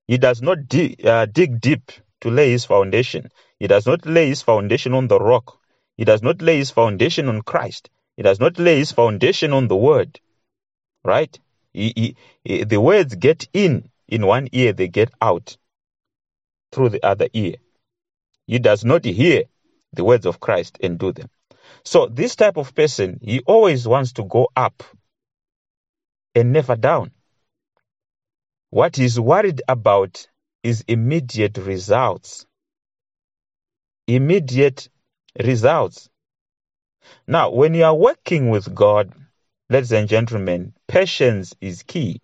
He 0.07 0.17
does 0.17 0.41
not 0.41 0.67
dig, 0.67 1.05
uh, 1.05 1.27
dig 1.27 1.61
deep 1.61 1.91
to 2.21 2.29
lay 2.29 2.51
his 2.51 2.65
foundation. 2.65 3.29
He 3.59 3.67
does 3.67 3.85
not 3.85 4.05
lay 4.05 4.27
his 4.27 4.41
foundation 4.41 4.93
on 4.93 5.07
the 5.07 5.19
rock. 5.19 5.59
He 5.97 6.05
does 6.05 6.21
not 6.21 6.41
lay 6.41 6.57
his 6.57 6.71
foundation 6.71 7.29
on 7.29 7.41
Christ. 7.41 7.89
He 8.17 8.23
does 8.23 8.39
not 8.39 8.59
lay 8.59 8.77
his 8.79 8.91
foundation 8.91 9.53
on 9.53 9.67
the 9.67 9.75
word, 9.75 10.19
right? 11.03 11.37
He, 11.73 11.93
he, 11.95 12.15
he, 12.43 12.63
the 12.63 12.79
words 12.79 13.15
get 13.15 13.47
in 13.53 13.89
in 14.07 14.25
one 14.25 14.47
ear, 14.51 14.73
they 14.73 14.87
get 14.87 15.11
out 15.21 15.57
through 16.71 16.89
the 16.89 17.05
other 17.05 17.27
ear. 17.33 17.55
He 18.47 18.59
does 18.59 18.85
not 18.85 19.03
hear 19.03 19.43
the 19.93 20.03
words 20.03 20.25
of 20.25 20.39
Christ 20.39 20.77
and 20.81 20.99
do 20.99 21.11
them. 21.11 21.29
So 21.83 22.07
this 22.07 22.35
type 22.35 22.57
of 22.57 22.75
person, 22.75 23.19
he 23.21 23.41
always 23.41 23.87
wants 23.87 24.13
to 24.13 24.23
go 24.23 24.49
up 24.55 24.83
and 26.33 26.53
never 26.53 26.75
down. 26.75 27.11
What 28.69 28.95
he's 28.95 29.19
worried 29.19 29.61
about 29.67 30.27
is 30.65 30.83
immediate 30.87 31.59
results. 31.59 32.47
Immediate 34.07 34.89
results. 35.39 36.09
Now, 37.27 37.51
when 37.51 37.75
you 37.75 37.83
are 37.83 37.93
working 37.93 38.49
with 38.49 38.73
God, 38.73 39.13
ladies 39.69 39.91
and 39.91 40.09
gentlemen, 40.09 40.73
patience 40.87 41.53
is 41.61 41.83
key. 41.83 42.19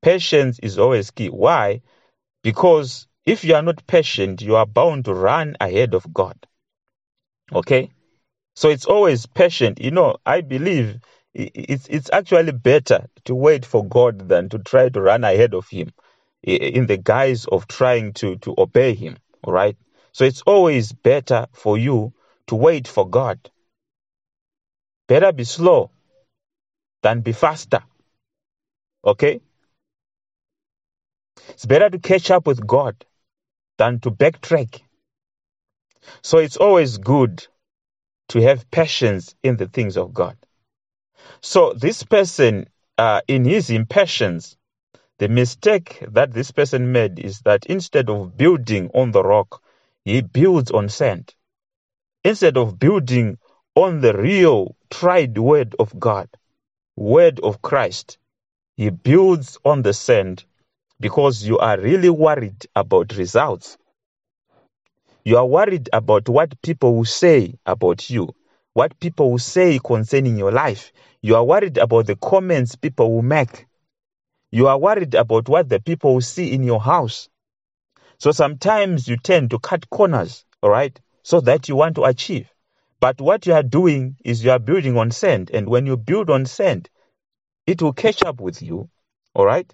Patience 0.00 0.60
is 0.60 0.78
always 0.78 1.10
key. 1.10 1.26
Why? 1.26 1.82
Because 2.44 3.08
if 3.26 3.42
you 3.42 3.56
are 3.56 3.62
not 3.62 3.84
patient, 3.84 4.42
you 4.42 4.54
are 4.54 4.66
bound 4.66 5.06
to 5.06 5.14
run 5.14 5.56
ahead 5.60 5.94
of 5.94 6.14
God. 6.14 6.36
Okay? 7.52 7.90
So 8.54 8.68
it's 8.68 8.86
always 8.86 9.26
patient. 9.26 9.80
You 9.80 9.90
know, 9.90 10.18
I 10.24 10.42
believe 10.42 11.00
it's 11.34 11.88
it's 11.88 12.10
actually 12.12 12.52
better 12.52 13.08
to 13.24 13.34
wait 13.34 13.66
for 13.66 13.84
God 13.84 14.28
than 14.28 14.48
to 14.50 14.58
try 14.60 14.88
to 14.88 15.00
run 15.00 15.24
ahead 15.24 15.52
of 15.54 15.68
him 15.68 15.90
in 16.42 16.86
the 16.86 16.96
guise 16.96 17.46
of 17.46 17.68
trying 17.68 18.12
to 18.14 18.36
to 18.36 18.54
obey 18.56 18.94
him, 18.94 19.18
all 19.44 19.52
right? 19.52 19.76
So 20.12 20.24
it's 20.24 20.42
always 20.42 20.92
better 20.92 21.46
for 21.52 21.78
you 21.78 22.12
to 22.48 22.56
wait 22.56 22.88
for 22.88 23.08
God. 23.08 23.38
Better 25.08 25.32
be 25.32 25.44
slow 25.44 25.90
than 27.02 27.20
be 27.20 27.32
faster. 27.32 27.82
Okay? 29.04 29.40
It's 31.50 31.66
better 31.66 31.90
to 31.90 31.98
catch 31.98 32.30
up 32.30 32.46
with 32.46 32.66
God 32.66 33.04
than 33.78 34.00
to 34.00 34.10
backtrack. 34.10 34.82
So 36.22 36.38
it's 36.38 36.56
always 36.56 36.98
good 36.98 37.46
to 38.30 38.40
have 38.42 38.70
patience 38.70 39.34
in 39.42 39.56
the 39.56 39.66
things 39.66 39.96
of 39.96 40.12
God. 40.14 40.36
So 41.40 41.72
this 41.72 42.02
person, 42.02 42.68
uh, 42.98 43.22
in 43.26 43.44
his 43.44 43.70
impatience, 43.70 44.56
the 45.20 45.28
mistake 45.28 46.02
that 46.12 46.32
this 46.32 46.50
person 46.50 46.92
made 46.92 47.18
is 47.18 47.40
that 47.42 47.66
instead 47.66 48.08
of 48.08 48.38
building 48.38 48.90
on 48.94 49.10
the 49.10 49.22
rock, 49.22 49.62
he 50.02 50.22
builds 50.22 50.70
on 50.70 50.88
sand. 50.88 51.34
Instead 52.24 52.56
of 52.56 52.78
building 52.78 53.36
on 53.74 54.00
the 54.00 54.16
real, 54.16 54.74
tried 54.88 55.36
word 55.36 55.76
of 55.78 56.00
God, 56.00 56.30
word 56.96 57.38
of 57.40 57.60
Christ, 57.60 58.16
he 58.78 58.88
builds 58.88 59.58
on 59.62 59.82
the 59.82 59.92
sand 59.92 60.46
because 60.98 61.44
you 61.44 61.58
are 61.58 61.78
really 61.78 62.08
worried 62.08 62.64
about 62.74 63.14
results. 63.14 63.76
You 65.22 65.36
are 65.36 65.46
worried 65.46 65.90
about 65.92 66.30
what 66.30 66.62
people 66.62 66.96
will 66.96 67.04
say 67.04 67.58
about 67.66 68.08
you, 68.08 68.34
what 68.72 68.98
people 68.98 69.32
will 69.32 69.38
say 69.38 69.80
concerning 69.84 70.38
your 70.38 70.50
life. 70.50 70.92
You 71.20 71.36
are 71.36 71.44
worried 71.44 71.76
about 71.76 72.06
the 72.06 72.16
comments 72.16 72.74
people 72.74 73.12
will 73.12 73.22
make. 73.22 73.66
You 74.50 74.68
are 74.68 74.78
worried 74.78 75.14
about 75.14 75.48
what 75.48 75.68
the 75.68 75.80
people 75.80 76.14
will 76.14 76.20
see 76.20 76.52
in 76.52 76.64
your 76.64 76.80
house. 76.80 77.28
So 78.18 78.32
sometimes 78.32 79.08
you 79.08 79.16
tend 79.16 79.50
to 79.50 79.58
cut 79.58 79.88
corners, 79.90 80.44
all 80.62 80.70
right, 80.70 80.98
so 81.22 81.40
that 81.42 81.68
you 81.68 81.76
want 81.76 81.94
to 81.96 82.04
achieve. 82.04 82.52
But 83.00 83.20
what 83.20 83.46
you 83.46 83.54
are 83.54 83.62
doing 83.62 84.16
is 84.24 84.44
you 84.44 84.50
are 84.50 84.58
building 84.58 84.98
on 84.98 85.10
sand. 85.10 85.50
And 85.54 85.68
when 85.68 85.86
you 85.86 85.96
build 85.96 86.28
on 86.28 86.46
sand, 86.46 86.90
it 87.66 87.80
will 87.80 87.92
catch 87.92 88.22
up 88.22 88.40
with 88.40 88.60
you, 88.60 88.90
all 89.34 89.46
right? 89.46 89.72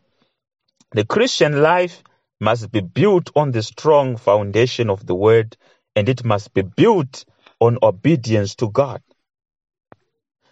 The 0.92 1.04
Christian 1.04 1.60
life 1.62 2.02
must 2.40 2.70
be 2.70 2.80
built 2.80 3.30
on 3.34 3.50
the 3.50 3.62
strong 3.62 4.16
foundation 4.16 4.90
of 4.90 5.06
the 5.06 5.14
word 5.14 5.56
and 5.96 6.08
it 6.08 6.24
must 6.24 6.54
be 6.54 6.62
built 6.62 7.24
on 7.60 7.78
obedience 7.82 8.54
to 8.56 8.70
God. 8.70 9.02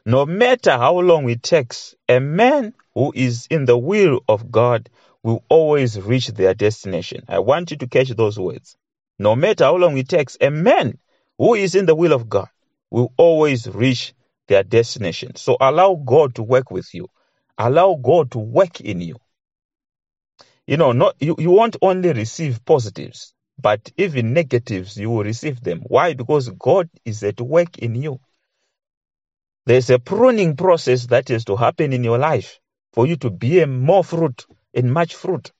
No 0.06 0.26
matter 0.26 0.72
how 0.72 1.00
long 1.00 1.28
it 1.30 1.42
takes, 1.42 1.94
a 2.08 2.20
man 2.20 2.74
who 2.94 3.12
is 3.14 3.46
in 3.50 3.66
the 3.66 3.78
will 3.78 4.20
of 4.28 4.50
God 4.50 4.90
will 5.22 5.44
always 5.48 6.00
reach 6.00 6.28
their 6.28 6.54
destination. 6.54 7.24
I 7.28 7.40
want 7.40 7.70
you 7.70 7.76
to 7.78 7.86
catch 7.88 8.08
those 8.10 8.38
words. 8.38 8.76
No 9.18 9.36
matter 9.36 9.64
how 9.64 9.76
long 9.76 9.96
it 9.98 10.08
takes, 10.08 10.36
a 10.40 10.50
man 10.50 10.98
who 11.38 11.54
is 11.54 11.74
in 11.74 11.86
the 11.86 11.94
will 11.94 12.12
of 12.12 12.28
God 12.28 12.48
will 12.90 13.12
always 13.16 13.68
reach 13.68 14.14
their 14.48 14.62
destination. 14.64 15.36
So 15.36 15.56
allow 15.60 15.94
God 15.94 16.34
to 16.36 16.42
work 16.42 16.70
with 16.70 16.94
you. 16.94 17.08
Allow 17.58 17.94
God 18.02 18.32
to 18.32 18.38
work 18.38 18.80
in 18.80 19.00
you 19.00 19.16
you 20.66 20.78
know, 20.78 20.92
not 20.92 21.16
you, 21.20 21.36
you 21.38 21.50
won't 21.50 21.76
only 21.82 22.12
receive 22.12 22.64
positives, 22.64 23.34
but 23.60 23.92
even 23.98 24.32
negatives, 24.32 24.96
you 24.96 25.10
will 25.10 25.24
receive 25.24 25.62
them. 25.62 25.82
Why? 25.86 26.14
Because 26.14 26.48
God 26.50 26.88
is 27.04 27.22
at 27.22 27.40
work 27.40 27.78
in 27.78 27.94
you. 27.96 28.20
There's 29.66 29.90
a 29.90 29.98
pruning 29.98 30.56
process 30.56 31.06
that 31.06 31.30
is 31.30 31.44
to 31.46 31.56
happen 31.56 31.92
in 31.92 32.04
your 32.04 32.18
life 32.18 32.60
for 32.92 33.06
you 33.06 33.16
to 33.16 33.30
bear 33.30 33.66
more 33.66 34.04
fruit 34.04 34.46
and 34.74 34.92
much 34.92 35.14
fruit. 35.14 35.52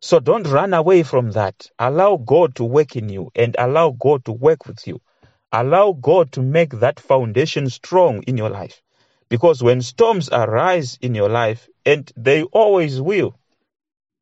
So 0.00 0.20
don't 0.20 0.48
run 0.48 0.74
away 0.74 1.02
from 1.02 1.32
that. 1.32 1.70
Allow 1.78 2.16
God 2.16 2.56
to 2.56 2.64
work 2.64 2.96
in 2.96 3.08
you 3.08 3.30
and 3.34 3.54
allow 3.58 3.90
God 3.90 4.24
to 4.24 4.32
work 4.32 4.66
with 4.66 4.86
you. 4.86 5.00
Allow 5.52 5.92
God 5.92 6.32
to 6.32 6.42
make 6.42 6.70
that 6.80 6.98
foundation 6.98 7.68
strong 7.68 8.22
in 8.22 8.36
your 8.36 8.50
life. 8.50 8.82
Because 9.28 9.62
when 9.62 9.82
storms 9.82 10.28
arise 10.30 10.98
in 11.00 11.14
your 11.14 11.28
life, 11.28 11.68
and 11.84 12.10
they 12.16 12.42
always 12.42 13.00
will, 13.00 13.38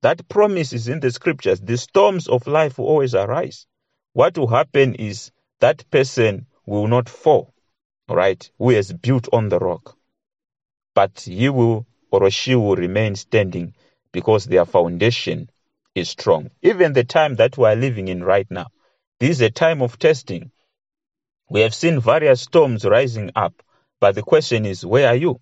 that 0.03 0.29
promise 0.29 0.73
is 0.73 0.89
in 0.89 1.01
the 1.01 1.11
scriptures. 1.11 1.61
The 1.61 1.77
storms 1.77 2.29
of 2.29 2.47
life 2.47 2.79
will 2.79 2.87
always 2.87 3.15
arise. 3.15 3.67
What 4.13 4.37
will 4.37 4.49
happen 4.49 4.95
is 4.95 5.31
that 5.61 5.89
person 5.91 6.47
will 6.67 6.89
not 6.89 7.09
fall, 7.09 7.50
right? 8.11 8.51
Who 8.59 8.71
has 8.71 8.93
built 8.93 9.29
on 9.33 9.49
the 9.49 9.59
rock. 9.59 9.97
But 10.95 11.21
he 11.21 11.49
will 11.49 11.87
or 12.11 12.31
she 12.31 12.55
will 12.55 12.77
remain 12.77 13.15
standing 13.15 13.75
because 14.13 14.45
their 14.45 14.65
foundation 14.65 15.49
is 15.95 16.11
strong. 16.11 16.51
Even 16.63 16.93
the 16.93 17.05
time 17.05 17.37
that 17.37 17.57
we 17.57 17.67
are 17.67 17.77
living 17.77 18.09
in 18.09 18.23
right 18.23 18.51
now, 18.51 18.67
this 19.21 19.31
is 19.31 19.41
a 19.41 19.51
time 19.51 19.81
of 19.83 19.99
testing. 19.99 20.51
We 21.49 21.61
have 21.61 21.75
seen 21.75 22.01
various 22.01 22.43
storms 22.43 22.85
rising 22.85 23.31
up, 23.37 23.55
but 24.01 24.15
the 24.15 24.23
question 24.23 24.67
is, 24.67 24.85
where 24.85 25.09
are 25.09 25.17
you? 25.17 25.41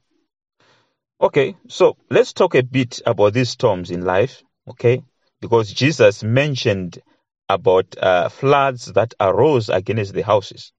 Okay, 1.21 1.57
so 1.69 1.97
let's 2.11 2.33
talk 2.33 2.55
a 2.55 2.63
bit 2.63 3.01
about 3.05 3.33
these 3.33 3.51
storms 3.51 3.91
in 3.91 4.05
life 4.05 4.43
okay? 4.69 5.03
Because 5.41 5.73
Jesus 5.73 6.23
mentioned 6.23 6.99
about 7.49 7.97
uh, 7.99 8.29
floods 8.29 8.87
that 8.93 9.15
arose 9.21 9.69
against 9.69 10.15
the 10.15 10.23
houses. 10.23 10.73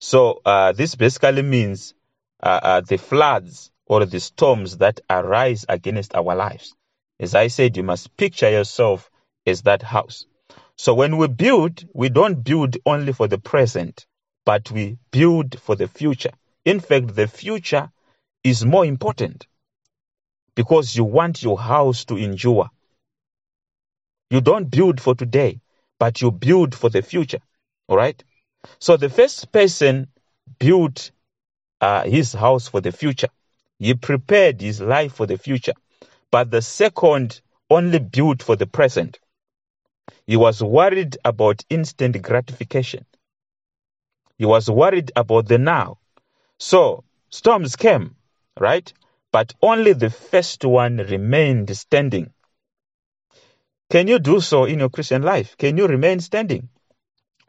So 0.00 0.40
uh, 0.44 0.72
this 0.72 0.94
basically 0.94 1.42
means 1.42 1.94
uh, 2.42 2.60
uh, 2.62 2.80
the 2.82 2.98
floods 2.98 3.70
or 3.86 4.04
the 4.04 4.20
storms 4.20 4.78
that 4.78 5.00
arise 5.08 5.64
against 5.68 6.14
our 6.14 6.34
lives. 6.34 6.74
As 7.18 7.34
I 7.34 7.48
said, 7.48 7.76
you 7.76 7.82
must 7.82 8.16
picture 8.16 8.50
yourself 8.50 9.10
as 9.46 9.62
that 9.62 9.82
house. 9.82 10.26
So 10.76 10.94
when 10.94 11.16
we 11.16 11.28
build, 11.28 11.84
we 11.94 12.08
don't 12.10 12.42
build 12.42 12.76
only 12.84 13.12
for 13.12 13.26
the 13.28 13.38
present, 13.38 14.06
but 14.44 14.70
we 14.70 14.98
build 15.10 15.58
for 15.60 15.74
the 15.76 15.88
future. 15.88 16.32
In 16.64 16.80
fact, 16.80 17.14
the 17.14 17.26
future 17.26 17.90
is 18.44 18.64
more 18.64 18.84
important 18.84 19.46
because 20.54 20.94
you 20.96 21.04
want 21.04 21.42
your 21.42 21.58
house 21.58 22.04
to 22.06 22.16
endure. 22.16 22.68
You 24.30 24.40
don't 24.40 24.70
build 24.70 25.00
for 25.00 25.14
today, 25.14 25.60
but 25.98 26.20
you 26.20 26.30
build 26.30 26.74
for 26.74 26.90
the 26.90 27.02
future. 27.02 27.40
All 27.88 27.96
right. 27.96 28.22
So 28.78 28.96
the 28.96 29.08
first 29.08 29.52
person 29.52 30.08
built 30.58 31.10
uh, 31.80 32.04
his 32.04 32.32
house 32.32 32.68
for 32.68 32.80
the 32.80 32.92
future. 32.92 33.28
He 33.78 33.94
prepared 33.94 34.60
his 34.60 34.80
life 34.80 35.14
for 35.14 35.26
the 35.26 35.38
future, 35.38 35.74
but 36.30 36.50
the 36.50 36.62
second 36.62 37.40
only 37.70 37.98
built 37.98 38.42
for 38.42 38.56
the 38.56 38.66
present. 38.66 39.18
He 40.26 40.36
was 40.36 40.62
worried 40.62 41.18
about 41.24 41.64
instant 41.68 42.20
gratification. 42.22 43.04
He 44.38 44.44
was 44.44 44.70
worried 44.70 45.12
about 45.16 45.48
the 45.48 45.58
now. 45.58 45.98
So 46.58 47.04
storms 47.30 47.76
came, 47.76 48.16
right? 48.58 48.90
But 49.32 49.54
only 49.62 49.92
the 49.92 50.10
first 50.10 50.64
one 50.64 50.98
remained 50.98 51.76
standing. 51.76 52.32
Can 53.90 54.08
you 54.08 54.18
do 54.18 54.40
so 54.40 54.64
in 54.64 54.78
your 54.80 54.88
Christian 54.88 55.22
life? 55.22 55.56
Can 55.56 55.76
you 55.76 55.86
remain 55.86 56.20
standing 56.20 56.68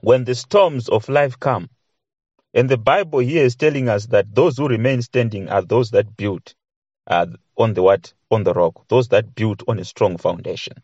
when 0.02 0.24
the 0.24 0.36
storms 0.36 0.90
of 0.90 1.10
life 1.10 1.40
come? 1.40 1.70
And 2.54 2.70
the 2.70 2.78
Bible 2.78 3.20
here 3.20 3.44
is 3.44 3.56
telling 3.56 3.90
us 3.90 4.08
that 4.08 4.34
those 4.34 4.58
who 4.58 4.68
remain 4.68 5.02
standing 5.02 5.50
are 5.50 5.62
those 5.62 5.92
that 5.92 6.16
build 6.18 6.54
uh, 7.08 7.28
on 7.58 7.74
the 7.74 7.84
what? 7.84 8.14
On 8.32 8.44
the 8.44 8.54
rock. 8.54 8.88
Those 8.88 9.10
that 9.10 9.36
build 9.36 9.64
on 9.68 9.80
a 9.80 9.86
strong 9.86 10.18
foundation. 10.18 10.78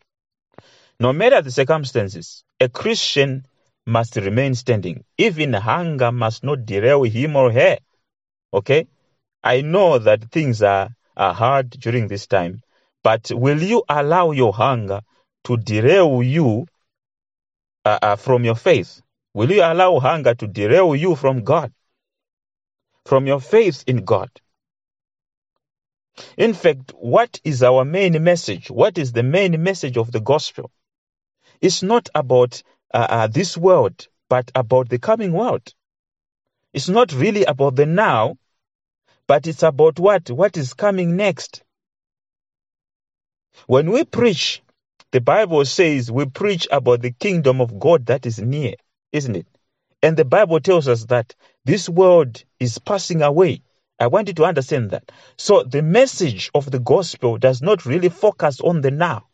No 1.00 1.12
matter 1.12 1.42
the 1.42 1.50
circumstances, 1.50 2.44
a 2.60 2.68
Christian 2.68 3.46
must 3.86 4.16
remain 4.16 4.54
standing. 4.54 5.04
Even 5.18 5.52
hunger 5.52 6.12
must 6.12 6.44
not 6.44 6.64
derail 6.64 7.02
him 7.02 7.36
or 7.36 7.52
her. 7.52 7.78
Okay? 8.52 8.86
I 9.42 9.60
know 9.60 9.98
that 9.98 10.30
things 10.30 10.62
are, 10.62 10.90
are 11.16 11.34
hard 11.34 11.70
during 11.70 12.08
this 12.08 12.26
time, 12.26 12.62
but 13.02 13.30
will 13.34 13.62
you 13.62 13.82
allow 13.88 14.30
your 14.30 14.52
hunger 14.52 15.00
to 15.44 15.56
derail 15.56 16.22
you 16.22 16.66
uh, 17.84 17.98
uh, 18.00 18.16
from 18.16 18.44
your 18.44 18.54
faith? 18.54 19.02
Will 19.34 19.50
you 19.50 19.62
allow 19.62 19.98
hunger 19.98 20.34
to 20.34 20.46
derail 20.46 20.94
you 20.94 21.16
from 21.16 21.42
God? 21.42 21.72
From 23.04 23.26
your 23.26 23.40
faith 23.40 23.84
in 23.86 24.04
God? 24.04 24.30
In 26.38 26.54
fact, 26.54 26.92
what 26.96 27.40
is 27.42 27.62
our 27.62 27.84
main 27.84 28.22
message? 28.22 28.70
What 28.70 28.96
is 28.96 29.12
the 29.12 29.24
main 29.24 29.60
message 29.62 29.96
of 29.96 30.12
the 30.12 30.20
gospel? 30.20 30.70
It's 31.60 31.82
not 31.82 32.08
about 32.14 32.62
uh, 32.92 33.06
uh, 33.10 33.26
this 33.26 33.56
world, 33.56 34.06
but 34.28 34.50
about 34.54 34.88
the 34.88 34.98
coming 34.98 35.32
world. 35.32 35.74
It's 36.72 36.88
not 36.88 37.12
really 37.12 37.44
about 37.44 37.74
the 37.74 37.86
now, 37.86 38.36
but 39.26 39.46
it's 39.46 39.62
about 39.62 39.98
what? 39.98 40.30
What 40.30 40.56
is 40.56 40.74
coming 40.74 41.16
next. 41.16 41.64
When 43.66 43.90
we 43.90 44.04
preach 44.04 44.62
the 45.10 45.20
Bible 45.20 45.64
says 45.64 46.10
we 46.10 46.26
preach 46.26 46.66
about 46.72 47.00
the 47.00 47.12
kingdom 47.12 47.60
of 47.60 47.78
God 47.78 48.06
that 48.06 48.26
is 48.26 48.40
near, 48.40 48.74
isn't 49.14 49.36
it? 49.36 49.46
And 50.02 50.16
the 50.16 50.24
Bible 50.24 50.60
tells 50.60 50.88
us 50.88 51.06
that 51.06 51.34
this 51.64 51.88
world 51.88 52.44
is 52.60 52.78
passing 52.78 53.22
away. 53.22 53.62
I 53.98 54.08
want 54.08 54.28
you 54.28 54.34
to 54.34 54.44
understand 54.44 54.90
that. 54.90 55.10
So 55.38 55.62
the 55.62 55.82
message 55.82 56.50
of 56.54 56.70
the 56.70 56.80
gospel 56.80 57.38
does 57.38 57.62
not 57.62 57.86
really 57.86 58.10
focus 58.10 58.60
on 58.60 58.82
the 58.82 58.90
now. 58.90 59.28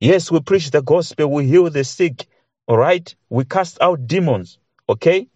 Yes, 0.00 0.30
we 0.32 0.40
preach 0.40 0.70
the 0.70 0.82
gospel, 0.82 1.30
we 1.30 1.46
heal 1.46 1.70
the 1.70 1.84
sick, 1.84 2.26
all 2.66 2.78
right? 2.78 3.14
We 3.28 3.44
cast 3.44 3.80
out 3.80 4.08
demons, 4.08 4.58
okay? 4.88 5.28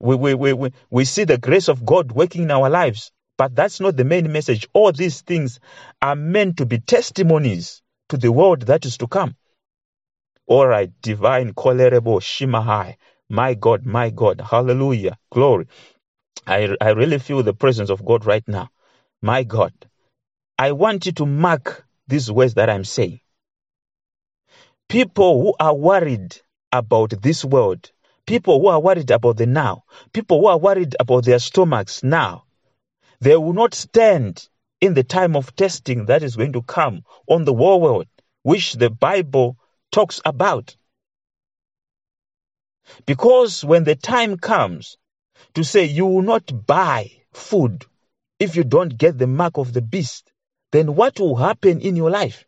We, 0.00 0.16
we, 0.16 0.34
we, 0.34 0.52
we, 0.54 0.72
we 0.90 1.04
see 1.04 1.24
the 1.24 1.38
grace 1.38 1.68
of 1.68 1.84
God 1.84 2.10
working 2.10 2.44
in 2.44 2.50
our 2.50 2.68
lives. 2.68 3.12
But 3.38 3.54
that's 3.54 3.80
not 3.80 3.96
the 3.96 4.04
main 4.04 4.32
message. 4.32 4.66
All 4.72 4.92
these 4.92 5.20
things 5.20 5.60
are 6.00 6.16
meant 6.16 6.56
to 6.56 6.66
be 6.66 6.78
testimonies 6.78 7.82
to 8.08 8.16
the 8.16 8.32
world 8.32 8.62
that 8.62 8.86
is 8.86 8.96
to 8.98 9.06
come. 9.06 9.36
All 10.46 10.66
right, 10.66 10.90
divine, 11.02 11.54
tolerable, 11.54 12.20
Shimahai. 12.20 12.96
My 13.28 13.54
God, 13.54 13.84
my 13.84 14.10
God, 14.10 14.40
hallelujah, 14.40 15.18
glory. 15.32 15.66
I, 16.46 16.76
I 16.80 16.90
really 16.90 17.18
feel 17.18 17.42
the 17.42 17.54
presence 17.54 17.90
of 17.90 18.04
God 18.04 18.24
right 18.24 18.46
now. 18.46 18.68
My 19.20 19.42
God, 19.42 19.72
I 20.58 20.72
want 20.72 21.06
you 21.06 21.12
to 21.12 21.26
mark 21.26 21.84
these 22.06 22.30
words 22.30 22.54
that 22.54 22.70
I'm 22.70 22.84
saying. 22.84 23.20
People 24.88 25.42
who 25.42 25.54
are 25.58 25.74
worried 25.74 26.36
about 26.72 27.10
this 27.22 27.44
world, 27.44 27.90
people 28.26 28.60
who 28.60 28.68
are 28.68 28.80
worried 28.80 29.10
about 29.10 29.38
the 29.38 29.46
now, 29.46 29.82
people 30.12 30.40
who 30.40 30.46
are 30.46 30.58
worried 30.58 30.94
about 31.00 31.24
their 31.24 31.40
stomachs 31.40 32.04
now, 32.04 32.44
they 33.20 33.36
will 33.36 33.52
not 33.52 33.74
stand 33.74 34.48
in 34.80 34.94
the 34.94 35.02
time 35.02 35.34
of 35.34 35.56
testing 35.56 36.06
that 36.06 36.22
is 36.22 36.36
going 36.36 36.52
to 36.52 36.62
come 36.62 37.02
on 37.26 37.44
the 37.44 37.52
war 37.52 37.80
world, 37.80 38.06
which 38.44 38.74
the 38.74 38.90
Bible 38.90 39.56
talks 39.92 40.20
about. 40.24 40.76
Because 43.04 43.64
when 43.64 43.84
the 43.84 43.96
time 43.96 44.36
comes 44.36 44.96
to 45.54 45.64
say 45.64 45.84
you 45.84 46.06
will 46.06 46.22
not 46.22 46.66
buy 46.66 47.10
food 47.32 47.84
if 48.38 48.56
you 48.56 48.64
don't 48.64 48.96
get 48.96 49.18
the 49.18 49.26
mark 49.26 49.58
of 49.58 49.72
the 49.72 49.82
beast, 49.82 50.30
then 50.72 50.94
what 50.94 51.18
will 51.18 51.36
happen 51.36 51.80
in 51.80 51.96
your 51.96 52.10
life? 52.10 52.44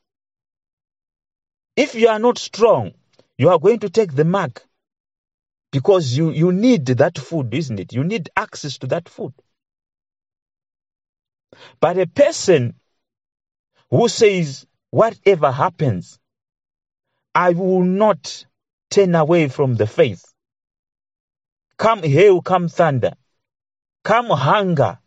If 1.76 1.94
you 1.94 2.08
are 2.08 2.18
not 2.18 2.38
strong, 2.38 2.92
you 3.36 3.50
are 3.50 3.58
going 3.58 3.80
to 3.80 3.90
take 3.90 4.14
the 4.14 4.24
mark 4.24 4.66
because 5.70 6.16
you, 6.16 6.30
you 6.30 6.52
need 6.52 6.86
that 6.86 7.18
food, 7.18 7.54
isn't 7.54 7.78
it? 7.78 7.92
You 7.92 8.04
need 8.04 8.30
access 8.36 8.78
to 8.78 8.86
that 8.88 9.08
food. 9.08 9.32
But 11.80 11.98
a 11.98 12.06
person 12.06 12.74
who 13.90 14.08
says, 14.08 14.66
whatever 14.90 15.50
happens, 15.50 16.18
I 17.34 17.50
will 17.50 17.82
not 17.82 18.46
turn 18.90 19.14
away 19.14 19.48
from 19.48 19.74
the 19.74 19.86
faith. 19.86 20.24
Come 21.76 22.02
hail, 22.02 22.42
come 22.42 22.68
thunder, 22.68 23.12
come 24.02 24.30
hunger, 24.30 24.98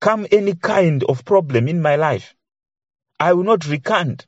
come 0.00 0.26
any 0.30 0.54
kind 0.54 1.04
of 1.04 1.24
problem 1.24 1.68
in 1.68 1.82
my 1.82 1.96
life. 1.96 2.34
I 3.20 3.32
will 3.32 3.44
not 3.44 3.66
recant, 3.66 4.26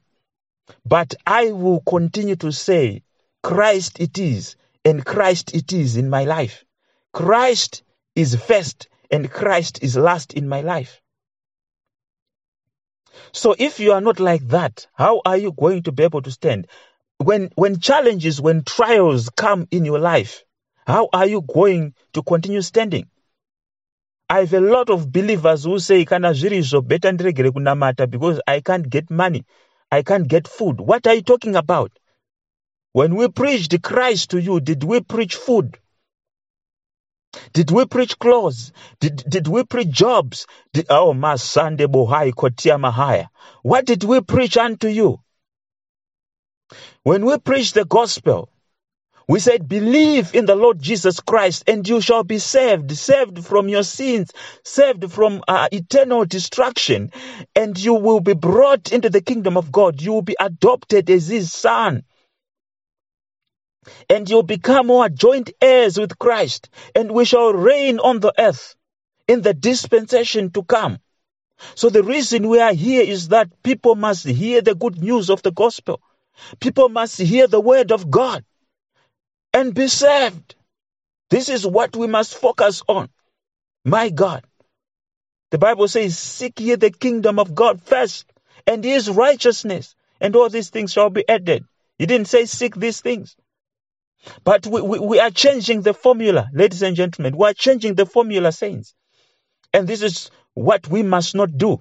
but 0.85 1.15
I 1.27 1.53
will 1.53 1.81
continue 1.81 2.37
to 2.37 2.53
say, 2.53 3.03
Christ 3.43 4.01
it 4.01 4.19
is, 4.19 4.57
and 4.85 5.05
Christ 5.05 5.55
it 5.55 5.73
is 5.73 5.97
in 5.97 6.11
my 6.11 6.25
life. 6.25 6.65
Christ 7.13 7.83
is 8.15 8.35
first, 8.35 8.89
and 9.11 9.31
Christ 9.31 9.83
is 9.83 9.97
last 9.97 10.35
in 10.35 10.49
my 10.49 10.61
life. 10.61 11.01
So 13.33 13.55
if 13.59 13.81
you 13.81 13.93
are 13.93 14.01
not 14.01 14.21
like 14.21 14.47
that, 14.49 14.87
how 14.95 15.23
are 15.25 15.37
you 15.37 15.53
going 15.53 15.85
to 15.85 15.93
be 15.93 16.03
able 16.03 16.23
to 16.23 16.31
stand? 16.31 16.67
When, 17.23 17.51
when 17.55 17.81
challenges, 17.81 18.41
when 18.41 18.65
trials 18.65 19.29
come 19.29 19.69
in 19.71 19.85
your 19.85 19.99
life, 19.99 20.43
how 20.87 21.11
are 21.13 21.27
you 21.27 21.43
going 21.43 21.93
to 22.15 22.23
continue 22.23 22.63
standing? 22.63 23.11
I 24.31 24.41
have 24.41 24.55
a 24.55 24.61
lot 24.61 24.89
of 24.89 25.13
believers 25.13 25.65
who 25.65 25.79
say, 25.81 26.07
kana 26.07 26.31
zviri 26.31 26.89
better 26.89 27.13
ndiregere 27.13 27.51
kunamata 27.51 28.11
because 28.11 28.41
I 28.47 28.61
can't 28.61 28.89
get 28.89 29.11
money. 29.11 29.45
I 29.93 30.03
can't 30.03 30.27
get 30.29 30.49
food. 30.49 30.81
What 30.81 31.07
are 31.07 31.15
you 31.15 31.21
talking 31.21 31.57
about? 31.57 31.93
When 32.93 33.15
we 33.17 33.29
preached 33.29 33.83
Christ 33.83 34.31
to 34.31 34.41
you, 34.41 34.59
did 34.61 34.83
we 34.83 35.01
preach 35.01 35.35
food? 35.35 35.77
Did 37.53 37.71
we 37.71 37.85
preach 37.85 38.19
clothes? 38.19 38.73
Did, 38.99 39.25
did 39.29 39.47
we 39.47 39.65
preach 39.65 39.91
jobs? 39.91 40.47
Did, 40.73 40.87
oh, 40.89 41.13
Masande 41.13 41.87
Bohai 41.87 42.33
Kotia 42.33 42.81
Mahaya. 42.81 43.29
What 43.63 43.85
did 43.85 44.05
we 44.05 44.23
preach 44.23 44.57
unto 44.57 44.89
you? 44.89 45.21
When 47.03 47.25
we 47.25 47.39
preach 47.39 47.73
the 47.73 47.85
gospel, 47.85 48.51
we 49.29 49.39
said, 49.39 49.69
believe 49.69 50.35
in 50.35 50.47
the 50.47 50.57
Lord 50.57 50.81
Jesus 50.81 51.21
Christ 51.21 51.65
and 51.69 51.89
you 51.89 52.01
shall 52.01 52.25
be 52.25 52.39
saved, 52.39 52.91
saved 52.97 53.45
from 53.45 53.69
your 53.69 53.85
sins, 53.85 54.33
saved 54.65 55.13
from 55.13 55.43
uh, 55.47 55.69
eternal 55.71 56.25
destruction, 56.25 57.13
and 57.55 57.79
you 57.79 57.95
will 57.95 58.21
be 58.21 58.35
brought 58.35 58.93
into 58.93 59.09
the 59.09 59.21
kingdom 59.21 59.57
of 59.57 59.71
God. 59.71 60.03
You 60.03 60.13
will 60.13 60.23
be 60.23 60.37
adopted 60.41 61.09
as 61.11 61.29
his 61.29 61.53
son 61.53 62.05
and 64.09 64.29
you'll 64.29 64.43
become 64.43 64.91
our 64.91 65.09
joint 65.09 65.51
heirs 65.61 65.99
with 65.99 66.19
Christ, 66.19 66.69
and 66.95 67.13
we 67.13 67.25
shall 67.25 67.53
reign 67.53 67.99
on 67.99 68.21
the 68.21 68.33
earth 68.39 68.77
in 69.29 69.43
the 69.43 69.55
dispensation 69.55 70.51
to 70.53 70.63
come. 70.63 70.99
So 71.75 71.91
the 71.91 72.03
reason 72.03 72.49
we 72.49 72.61
are 72.61 72.73
here 72.73 73.03
is 73.03 73.29
that 73.29 73.63
people 73.63 73.95
must 73.95 74.27
hear 74.27 74.61
the 74.61 74.75
good 74.75 75.01
news 75.01 75.31
of 75.31 75.43
the 75.43 75.53
gospel. 75.53 76.01
People 76.61 76.89
must 76.89 77.19
hear 77.19 77.47
the 77.47 77.61
word 77.61 77.93
of 77.93 78.11
God 78.11 78.45
and 79.53 79.75
be 79.75 79.89
saved. 79.89 80.55
This 81.31 81.49
is 81.49 81.67
what 81.67 81.97
we 81.97 82.07
must 82.07 82.37
focus 82.37 82.83
on. 82.89 83.09
My 83.85 84.11
God. 84.11 84.45
The 85.51 85.59
Bible 85.59 85.89
says, 85.89 86.19
Seek 86.19 86.61
ye 86.61 86.75
the 86.77 86.91
kingdom 86.91 87.39
of 87.39 87.55
God 87.55 87.83
first 87.83 88.27
and 88.67 88.85
his 88.85 89.11
righteousness, 89.11 89.95
and 90.21 90.37
all 90.37 90.49
these 90.49 90.71
things 90.71 90.93
shall 90.93 91.11
be 91.11 91.29
added. 91.29 91.65
He 91.99 92.07
didn't 92.07 92.29
say 92.29 92.47
seek 92.47 92.75
these 92.77 93.01
things. 93.01 93.37
But 94.45 94.67
we, 94.67 94.81
we, 94.83 94.99
we 94.99 95.21
are 95.21 95.31
changing 95.31 95.83
the 95.83 95.95
formula, 95.95 96.49
ladies 96.53 96.83
and 96.83 96.97
gentlemen. 96.97 97.37
We 97.37 97.47
are 97.49 97.55
changing 97.55 97.95
the 97.95 98.07
formula, 98.07 98.53
saints. 98.53 98.95
And 99.73 99.89
this 99.89 100.03
is 100.03 100.31
what 100.55 100.89
we 100.89 101.03
must 101.03 101.35
not 101.35 101.57
do. 101.57 101.81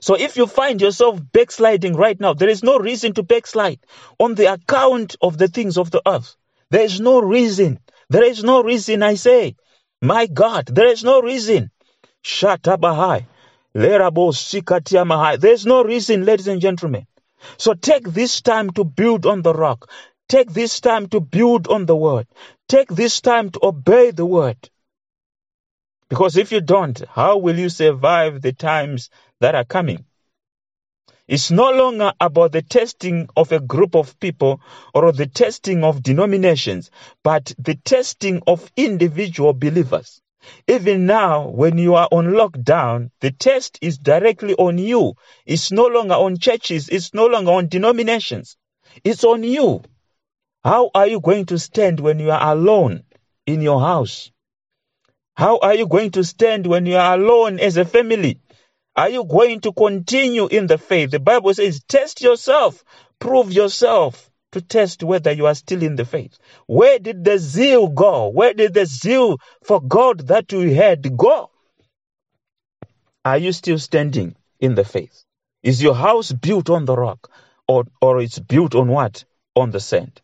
So 0.00 0.14
if 0.14 0.36
you 0.36 0.46
find 0.46 0.80
yourself 0.80 1.20
backsliding 1.32 1.94
right 1.94 2.18
now, 2.18 2.34
there 2.34 2.48
is 2.48 2.62
no 2.62 2.78
reason 2.78 3.14
to 3.14 3.22
backslide 3.22 3.80
on 4.18 4.34
the 4.34 4.52
account 4.52 5.16
of 5.20 5.38
the 5.38 5.48
things 5.48 5.76
of 5.78 5.90
the 5.90 6.02
earth. 6.06 6.36
There 6.70 6.82
is 6.82 7.00
no 7.00 7.20
reason. 7.20 7.80
There 8.10 8.24
is 8.24 8.44
no 8.44 8.62
reason, 8.62 9.02
I 9.02 9.14
say. 9.14 9.56
My 10.00 10.26
God, 10.26 10.66
there 10.66 10.88
is 10.88 11.02
no 11.04 11.20
reason. 11.20 11.70
Shatabahai. 12.24 13.26
There's 13.74 15.66
no 15.66 15.84
reason, 15.84 16.24
ladies 16.24 16.48
and 16.48 16.60
gentlemen. 16.60 17.06
So 17.56 17.74
take 17.74 18.08
this 18.08 18.40
time 18.40 18.70
to 18.70 18.84
build 18.84 19.26
on 19.26 19.42
the 19.42 19.54
rock. 19.54 19.90
Take 20.28 20.52
this 20.52 20.80
time 20.80 21.08
to 21.08 21.20
build 21.20 21.68
on 21.68 21.86
the 21.86 21.96
word. 21.96 22.26
Take 22.68 22.88
this 22.88 23.20
time 23.20 23.50
to 23.50 23.60
obey 23.62 24.10
the 24.10 24.26
word. 24.26 24.58
Because 26.08 26.36
if 26.36 26.52
you 26.52 26.60
don't, 26.60 27.02
how 27.08 27.38
will 27.38 27.58
you 27.58 27.68
survive 27.68 28.40
the 28.40 28.52
times 28.52 29.10
that 29.40 29.54
are 29.54 29.64
coming? 29.64 30.04
It's 31.28 31.50
no 31.50 31.70
longer 31.70 32.12
about 32.20 32.52
the 32.52 32.62
testing 32.62 33.28
of 33.36 33.52
a 33.52 33.60
group 33.60 33.94
of 33.94 34.18
people 34.18 34.62
or 34.94 35.12
the 35.12 35.26
testing 35.26 35.84
of 35.84 36.02
denominations, 36.02 36.90
but 37.22 37.54
the 37.58 37.74
testing 37.74 38.42
of 38.46 38.72
individual 38.76 39.52
believers. 39.52 40.22
Even 40.66 41.04
now, 41.04 41.48
when 41.48 41.76
you 41.76 41.96
are 41.96 42.08
on 42.10 42.28
lockdown, 42.28 43.10
the 43.20 43.30
test 43.30 43.78
is 43.82 43.98
directly 43.98 44.54
on 44.54 44.78
you. 44.78 45.14
It's 45.44 45.70
no 45.70 45.86
longer 45.86 46.14
on 46.14 46.38
churches. 46.38 46.88
It's 46.88 47.12
no 47.12 47.26
longer 47.26 47.52
on 47.52 47.68
denominations. 47.68 48.56
It's 49.04 49.24
on 49.24 49.42
you. 49.42 49.82
How 50.64 50.90
are 50.94 51.06
you 51.06 51.20
going 51.20 51.46
to 51.46 51.58
stand 51.58 52.00
when 52.00 52.18
you 52.20 52.30
are 52.30 52.52
alone 52.52 53.02
in 53.46 53.60
your 53.60 53.80
house? 53.80 54.30
How 55.36 55.58
are 55.58 55.74
you 55.74 55.86
going 55.86 56.12
to 56.12 56.24
stand 56.24 56.66
when 56.66 56.86
you 56.86 56.96
are 56.96 57.14
alone 57.14 57.60
as 57.60 57.76
a 57.76 57.84
family? 57.84 58.40
Are 58.98 59.10
you 59.10 59.22
going 59.22 59.60
to 59.60 59.72
continue 59.72 60.48
in 60.48 60.66
the 60.66 60.76
faith? 60.76 61.12
The 61.12 61.20
Bible 61.20 61.54
says, 61.54 61.80
test 61.86 62.20
yourself, 62.20 62.82
prove 63.20 63.52
yourself 63.52 64.28
to 64.50 64.60
test 64.60 65.04
whether 65.04 65.30
you 65.30 65.46
are 65.46 65.54
still 65.54 65.84
in 65.84 65.94
the 65.94 66.04
faith. 66.04 66.36
Where 66.66 66.98
did 66.98 67.22
the 67.22 67.38
zeal 67.38 67.86
go? 67.86 68.26
Where 68.26 68.54
did 68.54 68.74
the 68.74 68.86
zeal 68.86 69.38
for 69.62 69.80
God 69.80 70.26
that 70.26 70.50
you 70.50 70.74
had 70.74 71.16
go? 71.16 71.52
Are 73.24 73.38
you 73.38 73.52
still 73.52 73.78
standing 73.78 74.34
in 74.58 74.74
the 74.74 74.84
faith? 74.84 75.22
Is 75.62 75.80
your 75.80 75.94
house 75.94 76.32
built 76.32 76.68
on 76.68 76.84
the 76.84 76.96
rock 76.96 77.30
or, 77.68 77.84
or 78.02 78.20
it's 78.20 78.40
built 78.40 78.74
on 78.74 78.88
what? 78.88 79.24
On 79.54 79.70
the 79.70 79.78
sand. 79.78 80.20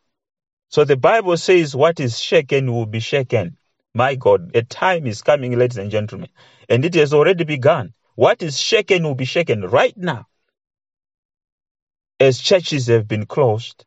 So 0.70 0.84
the 0.84 0.96
Bible 0.96 1.36
says 1.36 1.76
what 1.76 2.00
is 2.00 2.18
shaken 2.18 2.72
will 2.72 2.86
be 2.86 2.98
shaken. 2.98 3.56
My 3.94 4.16
God, 4.16 4.50
a 4.56 4.62
time 4.64 5.06
is 5.06 5.22
coming, 5.22 5.56
ladies 5.56 5.78
and 5.78 5.92
gentlemen, 5.92 6.30
and 6.68 6.84
it 6.84 6.94
has 6.94 7.14
already 7.14 7.44
begun. 7.44 7.94
What 8.16 8.42
is 8.42 8.58
shaken 8.60 9.02
will 9.02 9.16
be 9.16 9.24
shaken 9.24 9.62
right 9.62 9.96
now. 9.96 10.26
As 12.20 12.38
churches 12.38 12.86
have 12.86 13.08
been 13.08 13.26
closed, 13.26 13.84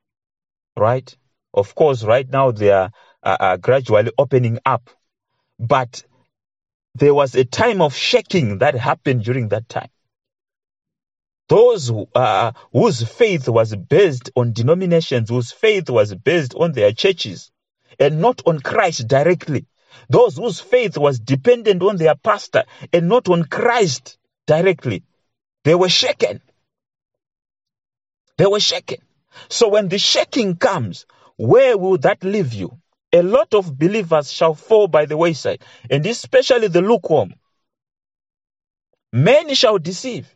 right? 0.78 1.16
Of 1.54 1.76
course, 1.76 2.04
right 2.04 2.30
now 2.30 2.52
they 2.52 2.72
are, 2.72 2.92
uh, 3.24 3.38
are 3.40 3.58
gradually 3.58 4.12
opening 4.18 4.60
up. 4.66 4.90
But 5.60 6.04
there 6.96 7.14
was 7.14 7.36
a 7.36 7.46
time 7.46 7.82
of 7.82 7.96
shaking 7.96 8.60
that 8.60 8.76
happened 8.76 9.24
during 9.24 9.50
that 9.50 9.70
time. 9.70 9.90
Those 11.50 11.88
who, 11.88 12.08
uh, 12.14 12.52
whose 12.74 13.04
faith 13.08 13.48
was 13.48 13.76
based 13.76 14.32
on 14.36 14.52
denominations, 14.52 15.30
whose 15.30 15.52
faith 15.54 15.90
was 15.90 16.14
based 16.14 16.54
on 16.56 16.74
their 16.74 16.92
churches, 16.92 17.52
and 18.00 18.20
not 18.20 18.42
on 18.46 18.60
Christ 18.60 19.08
directly, 19.08 19.68
those 20.10 20.38
whose 20.38 20.60
faith 20.60 20.98
was 20.98 21.20
dependent 21.20 21.82
on 21.84 21.98
their 21.98 22.16
pastor 22.16 22.64
and 22.94 23.08
not 23.08 23.30
on 23.30 23.46
Christ 23.46 24.18
directly, 24.46 25.04
they 25.64 25.76
were 25.76 25.90
shaken. 25.90 26.42
They 28.38 28.46
were 28.46 28.60
shaken. 28.60 29.00
So 29.50 29.70
when 29.70 29.90
the 29.90 29.98
shaking 29.98 30.56
comes, 30.56 31.06
where 31.38 31.78
will 31.78 31.98
that 32.00 32.24
leave 32.24 32.54
you? 32.54 32.78
A 33.14 33.22
lot 33.22 33.54
of 33.54 33.78
believers 33.78 34.32
shall 34.32 34.54
fall 34.54 34.88
by 34.88 35.06
the 35.06 35.18
wayside, 35.18 35.64
and 35.90 36.06
especially 36.06 36.68
the 36.68 36.82
lukewarm. 36.82 37.34
Many 39.14 39.56
shall 39.56 39.78
deceive. 39.80 40.34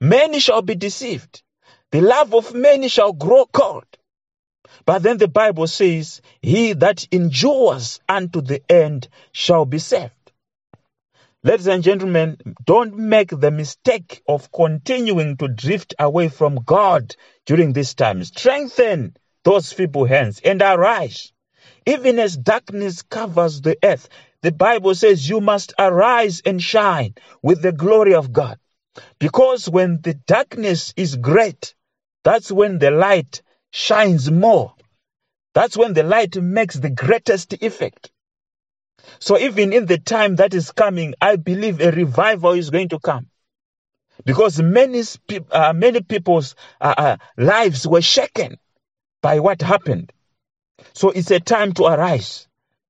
Many 0.00 0.40
shall 0.40 0.62
be 0.62 0.74
deceived. 0.74 1.42
The 1.92 2.00
love 2.00 2.34
of 2.34 2.54
many 2.54 2.88
shall 2.88 3.12
grow 3.12 3.46
cold. 3.46 3.84
But 4.84 5.02
then 5.02 5.18
the 5.18 5.28
Bible 5.28 5.66
says, 5.66 6.20
He 6.42 6.72
that 6.74 7.06
endures 7.10 8.00
unto 8.08 8.40
the 8.40 8.62
end 8.70 9.08
shall 9.32 9.64
be 9.64 9.78
saved. 9.78 10.12
Ladies 11.42 11.68
and 11.68 11.84
gentlemen, 11.84 12.38
don't 12.64 12.96
make 12.96 13.28
the 13.30 13.52
mistake 13.52 14.22
of 14.26 14.50
continuing 14.50 15.36
to 15.36 15.46
drift 15.46 15.94
away 15.98 16.28
from 16.28 16.56
God 16.56 17.14
during 17.46 17.72
this 17.72 17.94
time. 17.94 18.24
Strengthen 18.24 19.16
those 19.44 19.72
feeble 19.72 20.06
hands 20.06 20.40
and 20.44 20.60
arise. 20.60 21.32
Even 21.86 22.18
as 22.18 22.36
darkness 22.36 23.02
covers 23.02 23.60
the 23.60 23.78
earth, 23.84 24.08
the 24.42 24.50
Bible 24.50 24.94
says 24.96 25.28
you 25.28 25.40
must 25.40 25.72
arise 25.78 26.42
and 26.44 26.60
shine 26.60 27.14
with 27.42 27.62
the 27.62 27.72
glory 27.72 28.14
of 28.14 28.32
God. 28.32 28.58
Because 29.20 29.68
when 29.68 30.00
the 30.02 30.14
darkness 30.14 30.92
is 30.96 31.14
great, 31.16 31.74
that's 32.24 32.50
when 32.50 32.80
the 32.80 32.90
light 32.90 33.42
shines 33.76 34.30
more. 34.30 34.74
That's 35.54 35.76
when 35.76 35.92
the 35.92 36.02
light 36.02 36.34
makes 36.36 36.76
the 36.76 36.88
greatest 36.88 37.52
effect. 37.52 38.10
So 39.20 39.38
even 39.38 39.74
in 39.74 39.84
the 39.84 39.98
time 39.98 40.36
that 40.36 40.54
is 40.54 40.72
coming, 40.72 41.14
I 41.20 41.36
believe 41.36 41.80
a 41.80 41.90
revival 41.90 42.52
is 42.52 42.70
going 42.70 42.88
to 42.90 42.98
come. 42.98 43.26
Because 44.24 44.60
many, 44.60 45.02
uh, 45.50 45.74
many 45.74 46.00
people's 46.00 46.54
uh, 46.80 46.94
uh, 46.96 47.16
lives 47.36 47.86
were 47.86 48.00
shaken 48.00 48.58
by 49.22 49.40
what 49.40 49.60
happened. 49.60 50.10
So 50.94 51.10
it's 51.10 51.30
a 51.30 51.40
time 51.40 51.72
to 51.74 51.84
arise. 51.84 52.48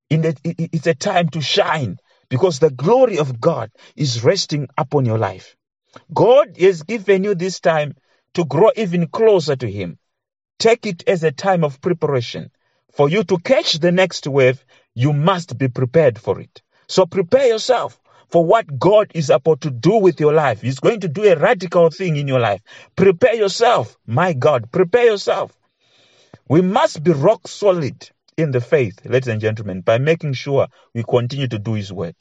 it's 0.08 0.86
a 0.86 0.94
time 0.94 1.30
to 1.30 1.40
shine 1.40 1.98
because 2.28 2.60
the 2.60 2.70
glory 2.70 3.18
of 3.18 3.40
God 3.40 3.72
is 3.96 4.22
resting 4.22 4.68
upon 4.78 5.04
your 5.04 5.18
life. 5.18 5.56
God 6.14 6.56
has 6.60 6.84
given 6.84 7.24
you 7.24 7.34
this 7.34 7.58
time 7.58 7.96
to 8.34 8.44
grow 8.44 8.70
even 8.76 9.08
closer 9.08 9.56
to 9.56 9.70
Him. 9.70 9.98
Take 10.58 10.86
it 10.86 11.08
as 11.08 11.22
a 11.22 11.32
time 11.32 11.64
of 11.64 11.80
preparation. 11.80 12.50
For 12.92 13.08
you 13.08 13.24
to 13.24 13.38
catch 13.38 13.74
the 13.74 13.92
next 13.92 14.26
wave, 14.26 14.64
you 14.94 15.12
must 15.12 15.58
be 15.58 15.68
prepared 15.68 16.18
for 16.18 16.40
it. 16.40 16.62
So 16.88 17.06
prepare 17.06 17.46
yourself 17.46 18.00
for 18.28 18.44
what 18.44 18.78
God 18.78 19.10
is 19.14 19.30
about 19.30 19.60
to 19.62 19.70
do 19.70 19.98
with 19.98 20.20
your 20.20 20.32
life. 20.32 20.62
He's 20.62 20.80
going 20.80 21.00
to 21.00 21.08
do 21.08 21.24
a 21.24 21.36
radical 21.36 21.90
thing 21.90 22.16
in 22.16 22.28
your 22.28 22.40
life. 22.40 22.62
Prepare 22.96 23.34
yourself. 23.34 23.96
My 24.06 24.32
God, 24.32 24.72
prepare 24.72 25.06
yourself. 25.06 25.56
We 26.48 26.62
must 26.62 27.02
be 27.02 27.12
rock 27.12 27.48
solid 27.48 28.10
in 28.36 28.50
the 28.52 28.60
faith, 28.60 29.04
ladies 29.04 29.28
and 29.28 29.40
gentlemen, 29.40 29.82
by 29.82 29.98
making 29.98 30.34
sure 30.34 30.68
we 30.94 31.02
continue 31.02 31.48
to 31.48 31.58
do 31.58 31.74
His 31.74 31.92
word 31.92 32.16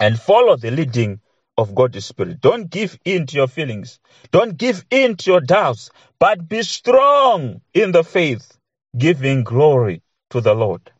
and 0.00 0.18
follow 0.18 0.56
the 0.56 0.70
leading 0.70 1.20
of 1.58 1.74
God 1.74 1.92
God's 1.92 2.04
Spirit. 2.06 2.40
Don't 2.40 2.70
give 2.70 2.98
in 3.04 3.26
to 3.26 3.36
your 3.36 3.48
feelings. 3.48 3.98
Don't 4.30 4.56
give 4.56 4.84
in 4.90 5.16
to 5.16 5.30
your 5.30 5.40
doubts, 5.40 5.90
but 6.18 6.48
be 6.48 6.62
strong 6.62 7.60
in 7.74 7.92
the 7.92 8.04
faith, 8.04 8.58
giving 8.96 9.44
glory 9.44 10.02
to 10.30 10.40
the 10.40 10.54
Lord. 10.54 10.92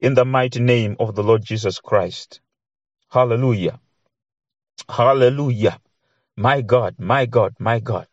In 0.00 0.14
the 0.14 0.24
mighty 0.24 0.60
name 0.60 0.96
of 1.00 1.14
the 1.14 1.22
Lord 1.22 1.42
Jesus 1.42 1.80
Christ. 1.80 2.40
Hallelujah. 3.10 3.80
Hallelujah. 4.88 5.78
My 6.36 6.60
God, 6.62 6.96
my 6.98 7.26
God, 7.26 7.54
my 7.58 7.80
God. 7.80 8.06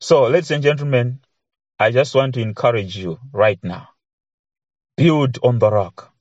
So, 0.00 0.24
ladies 0.24 0.50
and 0.50 0.62
gentlemen, 0.62 1.20
I 1.78 1.90
just 1.90 2.14
want 2.14 2.34
to 2.34 2.40
encourage 2.40 2.96
you 2.96 3.18
right 3.32 3.58
now. 3.62 3.90
Build 4.96 5.38
on 5.42 5.58
the 5.58 5.70
rock. 5.70 6.12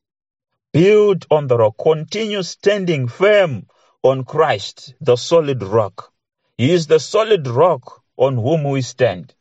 Build 0.73 1.25
on 1.31 1.47
the 1.47 1.57
rock. 1.57 1.75
Continue 1.81 2.43
standing 2.43 3.07
firm 3.07 3.67
on 4.03 4.23
Christ, 4.23 4.95
the 5.01 5.15
solid 5.15 5.61
rock. 5.63 6.11
He 6.57 6.71
is 6.71 6.87
the 6.87 6.99
solid 6.99 7.47
rock 7.47 8.01
on 8.17 8.35
whom 8.35 8.63
we 8.63 8.81
stand. 8.81 9.33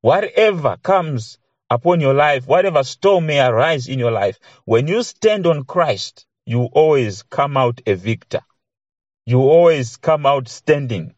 Whatever 0.00 0.76
comes 0.82 1.38
upon 1.68 2.00
your 2.00 2.14
life, 2.14 2.46
whatever 2.46 2.82
storm 2.82 3.26
may 3.26 3.40
arise 3.40 3.88
in 3.88 3.98
your 3.98 4.10
life, 4.10 4.38
when 4.64 4.88
you 4.88 5.02
stand 5.02 5.46
on 5.46 5.64
Christ, 5.64 6.26
you 6.44 6.64
always 6.64 7.22
come 7.22 7.56
out 7.56 7.80
a 7.86 7.94
victor. 7.94 8.40
You 9.26 9.40
always 9.40 9.96
come 9.96 10.26
out 10.26 10.48
standing. 10.48 11.14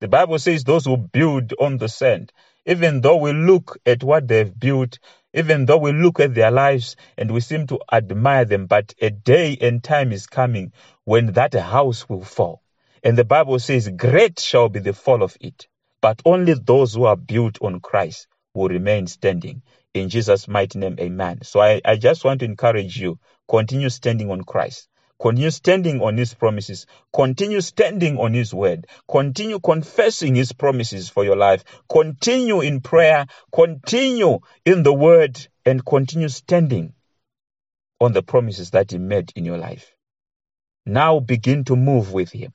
The 0.00 0.08
Bible 0.08 0.38
says 0.38 0.64
those 0.64 0.86
who 0.86 0.96
build 0.96 1.52
on 1.60 1.76
the 1.76 1.88
sand, 1.88 2.32
even 2.66 3.02
though 3.02 3.16
we 3.16 3.32
look 3.32 3.78
at 3.86 4.02
what 4.02 4.26
they've 4.26 4.58
built, 4.58 4.98
even 5.34 5.66
though 5.66 5.76
we 5.78 5.92
look 5.92 6.18
at 6.20 6.34
their 6.34 6.50
lives 6.50 6.96
and 7.16 7.30
we 7.30 7.40
seem 7.40 7.66
to 7.68 7.78
admire 7.92 8.44
them, 8.44 8.66
but 8.66 8.94
a 9.00 9.10
day 9.10 9.56
and 9.60 9.84
time 9.84 10.10
is 10.10 10.26
coming 10.26 10.72
when 11.10 11.32
that 11.32 11.52
house 11.54 12.08
will 12.08 12.22
fall. 12.22 12.62
And 13.02 13.18
the 13.18 13.24
Bible 13.24 13.58
says, 13.58 13.88
Great 13.88 14.38
shall 14.38 14.68
be 14.68 14.78
the 14.78 14.92
fall 14.92 15.24
of 15.24 15.36
it, 15.40 15.66
but 16.00 16.22
only 16.24 16.54
those 16.54 16.94
who 16.94 17.02
are 17.02 17.16
built 17.16 17.58
on 17.60 17.80
Christ 17.80 18.28
will 18.54 18.68
remain 18.68 19.08
standing. 19.08 19.62
In 19.92 20.08
Jesus' 20.08 20.46
mighty 20.46 20.78
name, 20.78 20.94
amen. 21.00 21.40
So 21.42 21.58
I, 21.58 21.80
I 21.84 21.96
just 21.96 22.24
want 22.24 22.38
to 22.38 22.44
encourage 22.44 22.96
you 22.96 23.18
continue 23.48 23.88
standing 23.90 24.30
on 24.30 24.42
Christ. 24.42 24.86
Continue 25.20 25.50
standing 25.50 26.00
on 26.00 26.16
his 26.16 26.32
promises. 26.32 26.86
Continue 27.12 27.60
standing 27.60 28.16
on 28.16 28.32
his 28.32 28.54
word. 28.54 28.86
Continue 29.10 29.58
confessing 29.58 30.36
his 30.36 30.52
promises 30.52 31.08
for 31.08 31.24
your 31.24 31.34
life. 31.34 31.64
Continue 31.90 32.60
in 32.60 32.82
prayer. 32.82 33.26
Continue 33.52 34.38
in 34.64 34.84
the 34.84 34.94
word 34.94 35.44
and 35.66 35.84
continue 35.84 36.28
standing 36.28 36.94
on 38.00 38.12
the 38.12 38.22
promises 38.22 38.70
that 38.70 38.92
he 38.92 38.98
made 38.98 39.32
in 39.34 39.44
your 39.44 39.58
life. 39.58 39.92
Now 40.90 41.20
begin 41.20 41.62
to 41.66 41.76
move 41.76 42.12
with 42.12 42.32
him. 42.32 42.52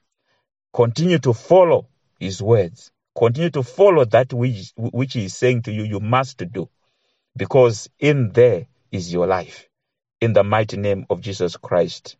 Continue 0.73 1.19
to 1.19 1.33
follow 1.33 1.87
his 2.19 2.41
words. 2.41 2.91
Continue 3.17 3.49
to 3.51 3.63
follow 3.63 4.03
that 4.03 4.33
which, 4.33 4.73
which 4.75 5.13
he 5.13 5.25
is 5.25 5.37
saying 5.37 5.61
to 5.61 5.71
you, 5.71 5.83
you 5.83 6.01
must 6.01 6.37
do. 6.51 6.69
Because 7.37 7.89
in 7.97 8.33
there 8.33 8.67
is 8.91 9.13
your 9.13 9.25
life. 9.25 9.69
In 10.19 10.33
the 10.33 10.43
mighty 10.43 10.75
name 10.75 11.05
of 11.09 11.21
Jesus 11.21 11.55
Christ. 11.55 12.17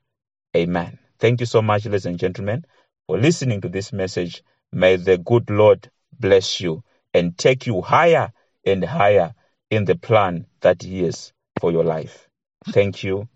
Amen. 0.55 0.99
Thank 1.19 1.41
you 1.41 1.45
so 1.45 1.61
much, 1.61 1.83
ladies 1.83 2.05
and 2.05 2.17
gentlemen, 2.17 2.63
for 3.07 3.17
listening 3.17 3.59
to 3.61 3.67
this 3.67 3.91
message. 3.91 4.41
May 4.71 4.95
the 4.95 5.17
good 5.17 5.49
Lord 5.49 5.91
bless 6.17 6.61
you 6.61 6.85
and 7.13 7.37
take 7.37 7.67
you 7.67 7.81
higher 7.81 8.31
and 8.65 8.85
higher 8.85 9.33
in 9.69 9.83
the 9.83 9.97
plan 9.97 10.45
that 10.61 10.81
He 10.81 11.03
has 11.03 11.33
for 11.59 11.73
your 11.73 11.83
life. 11.83 12.29
Thank 12.67 13.03
you, 13.03 13.27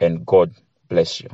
and 0.00 0.24
God 0.24 0.54
bless 0.88 1.20
you. 1.20 1.28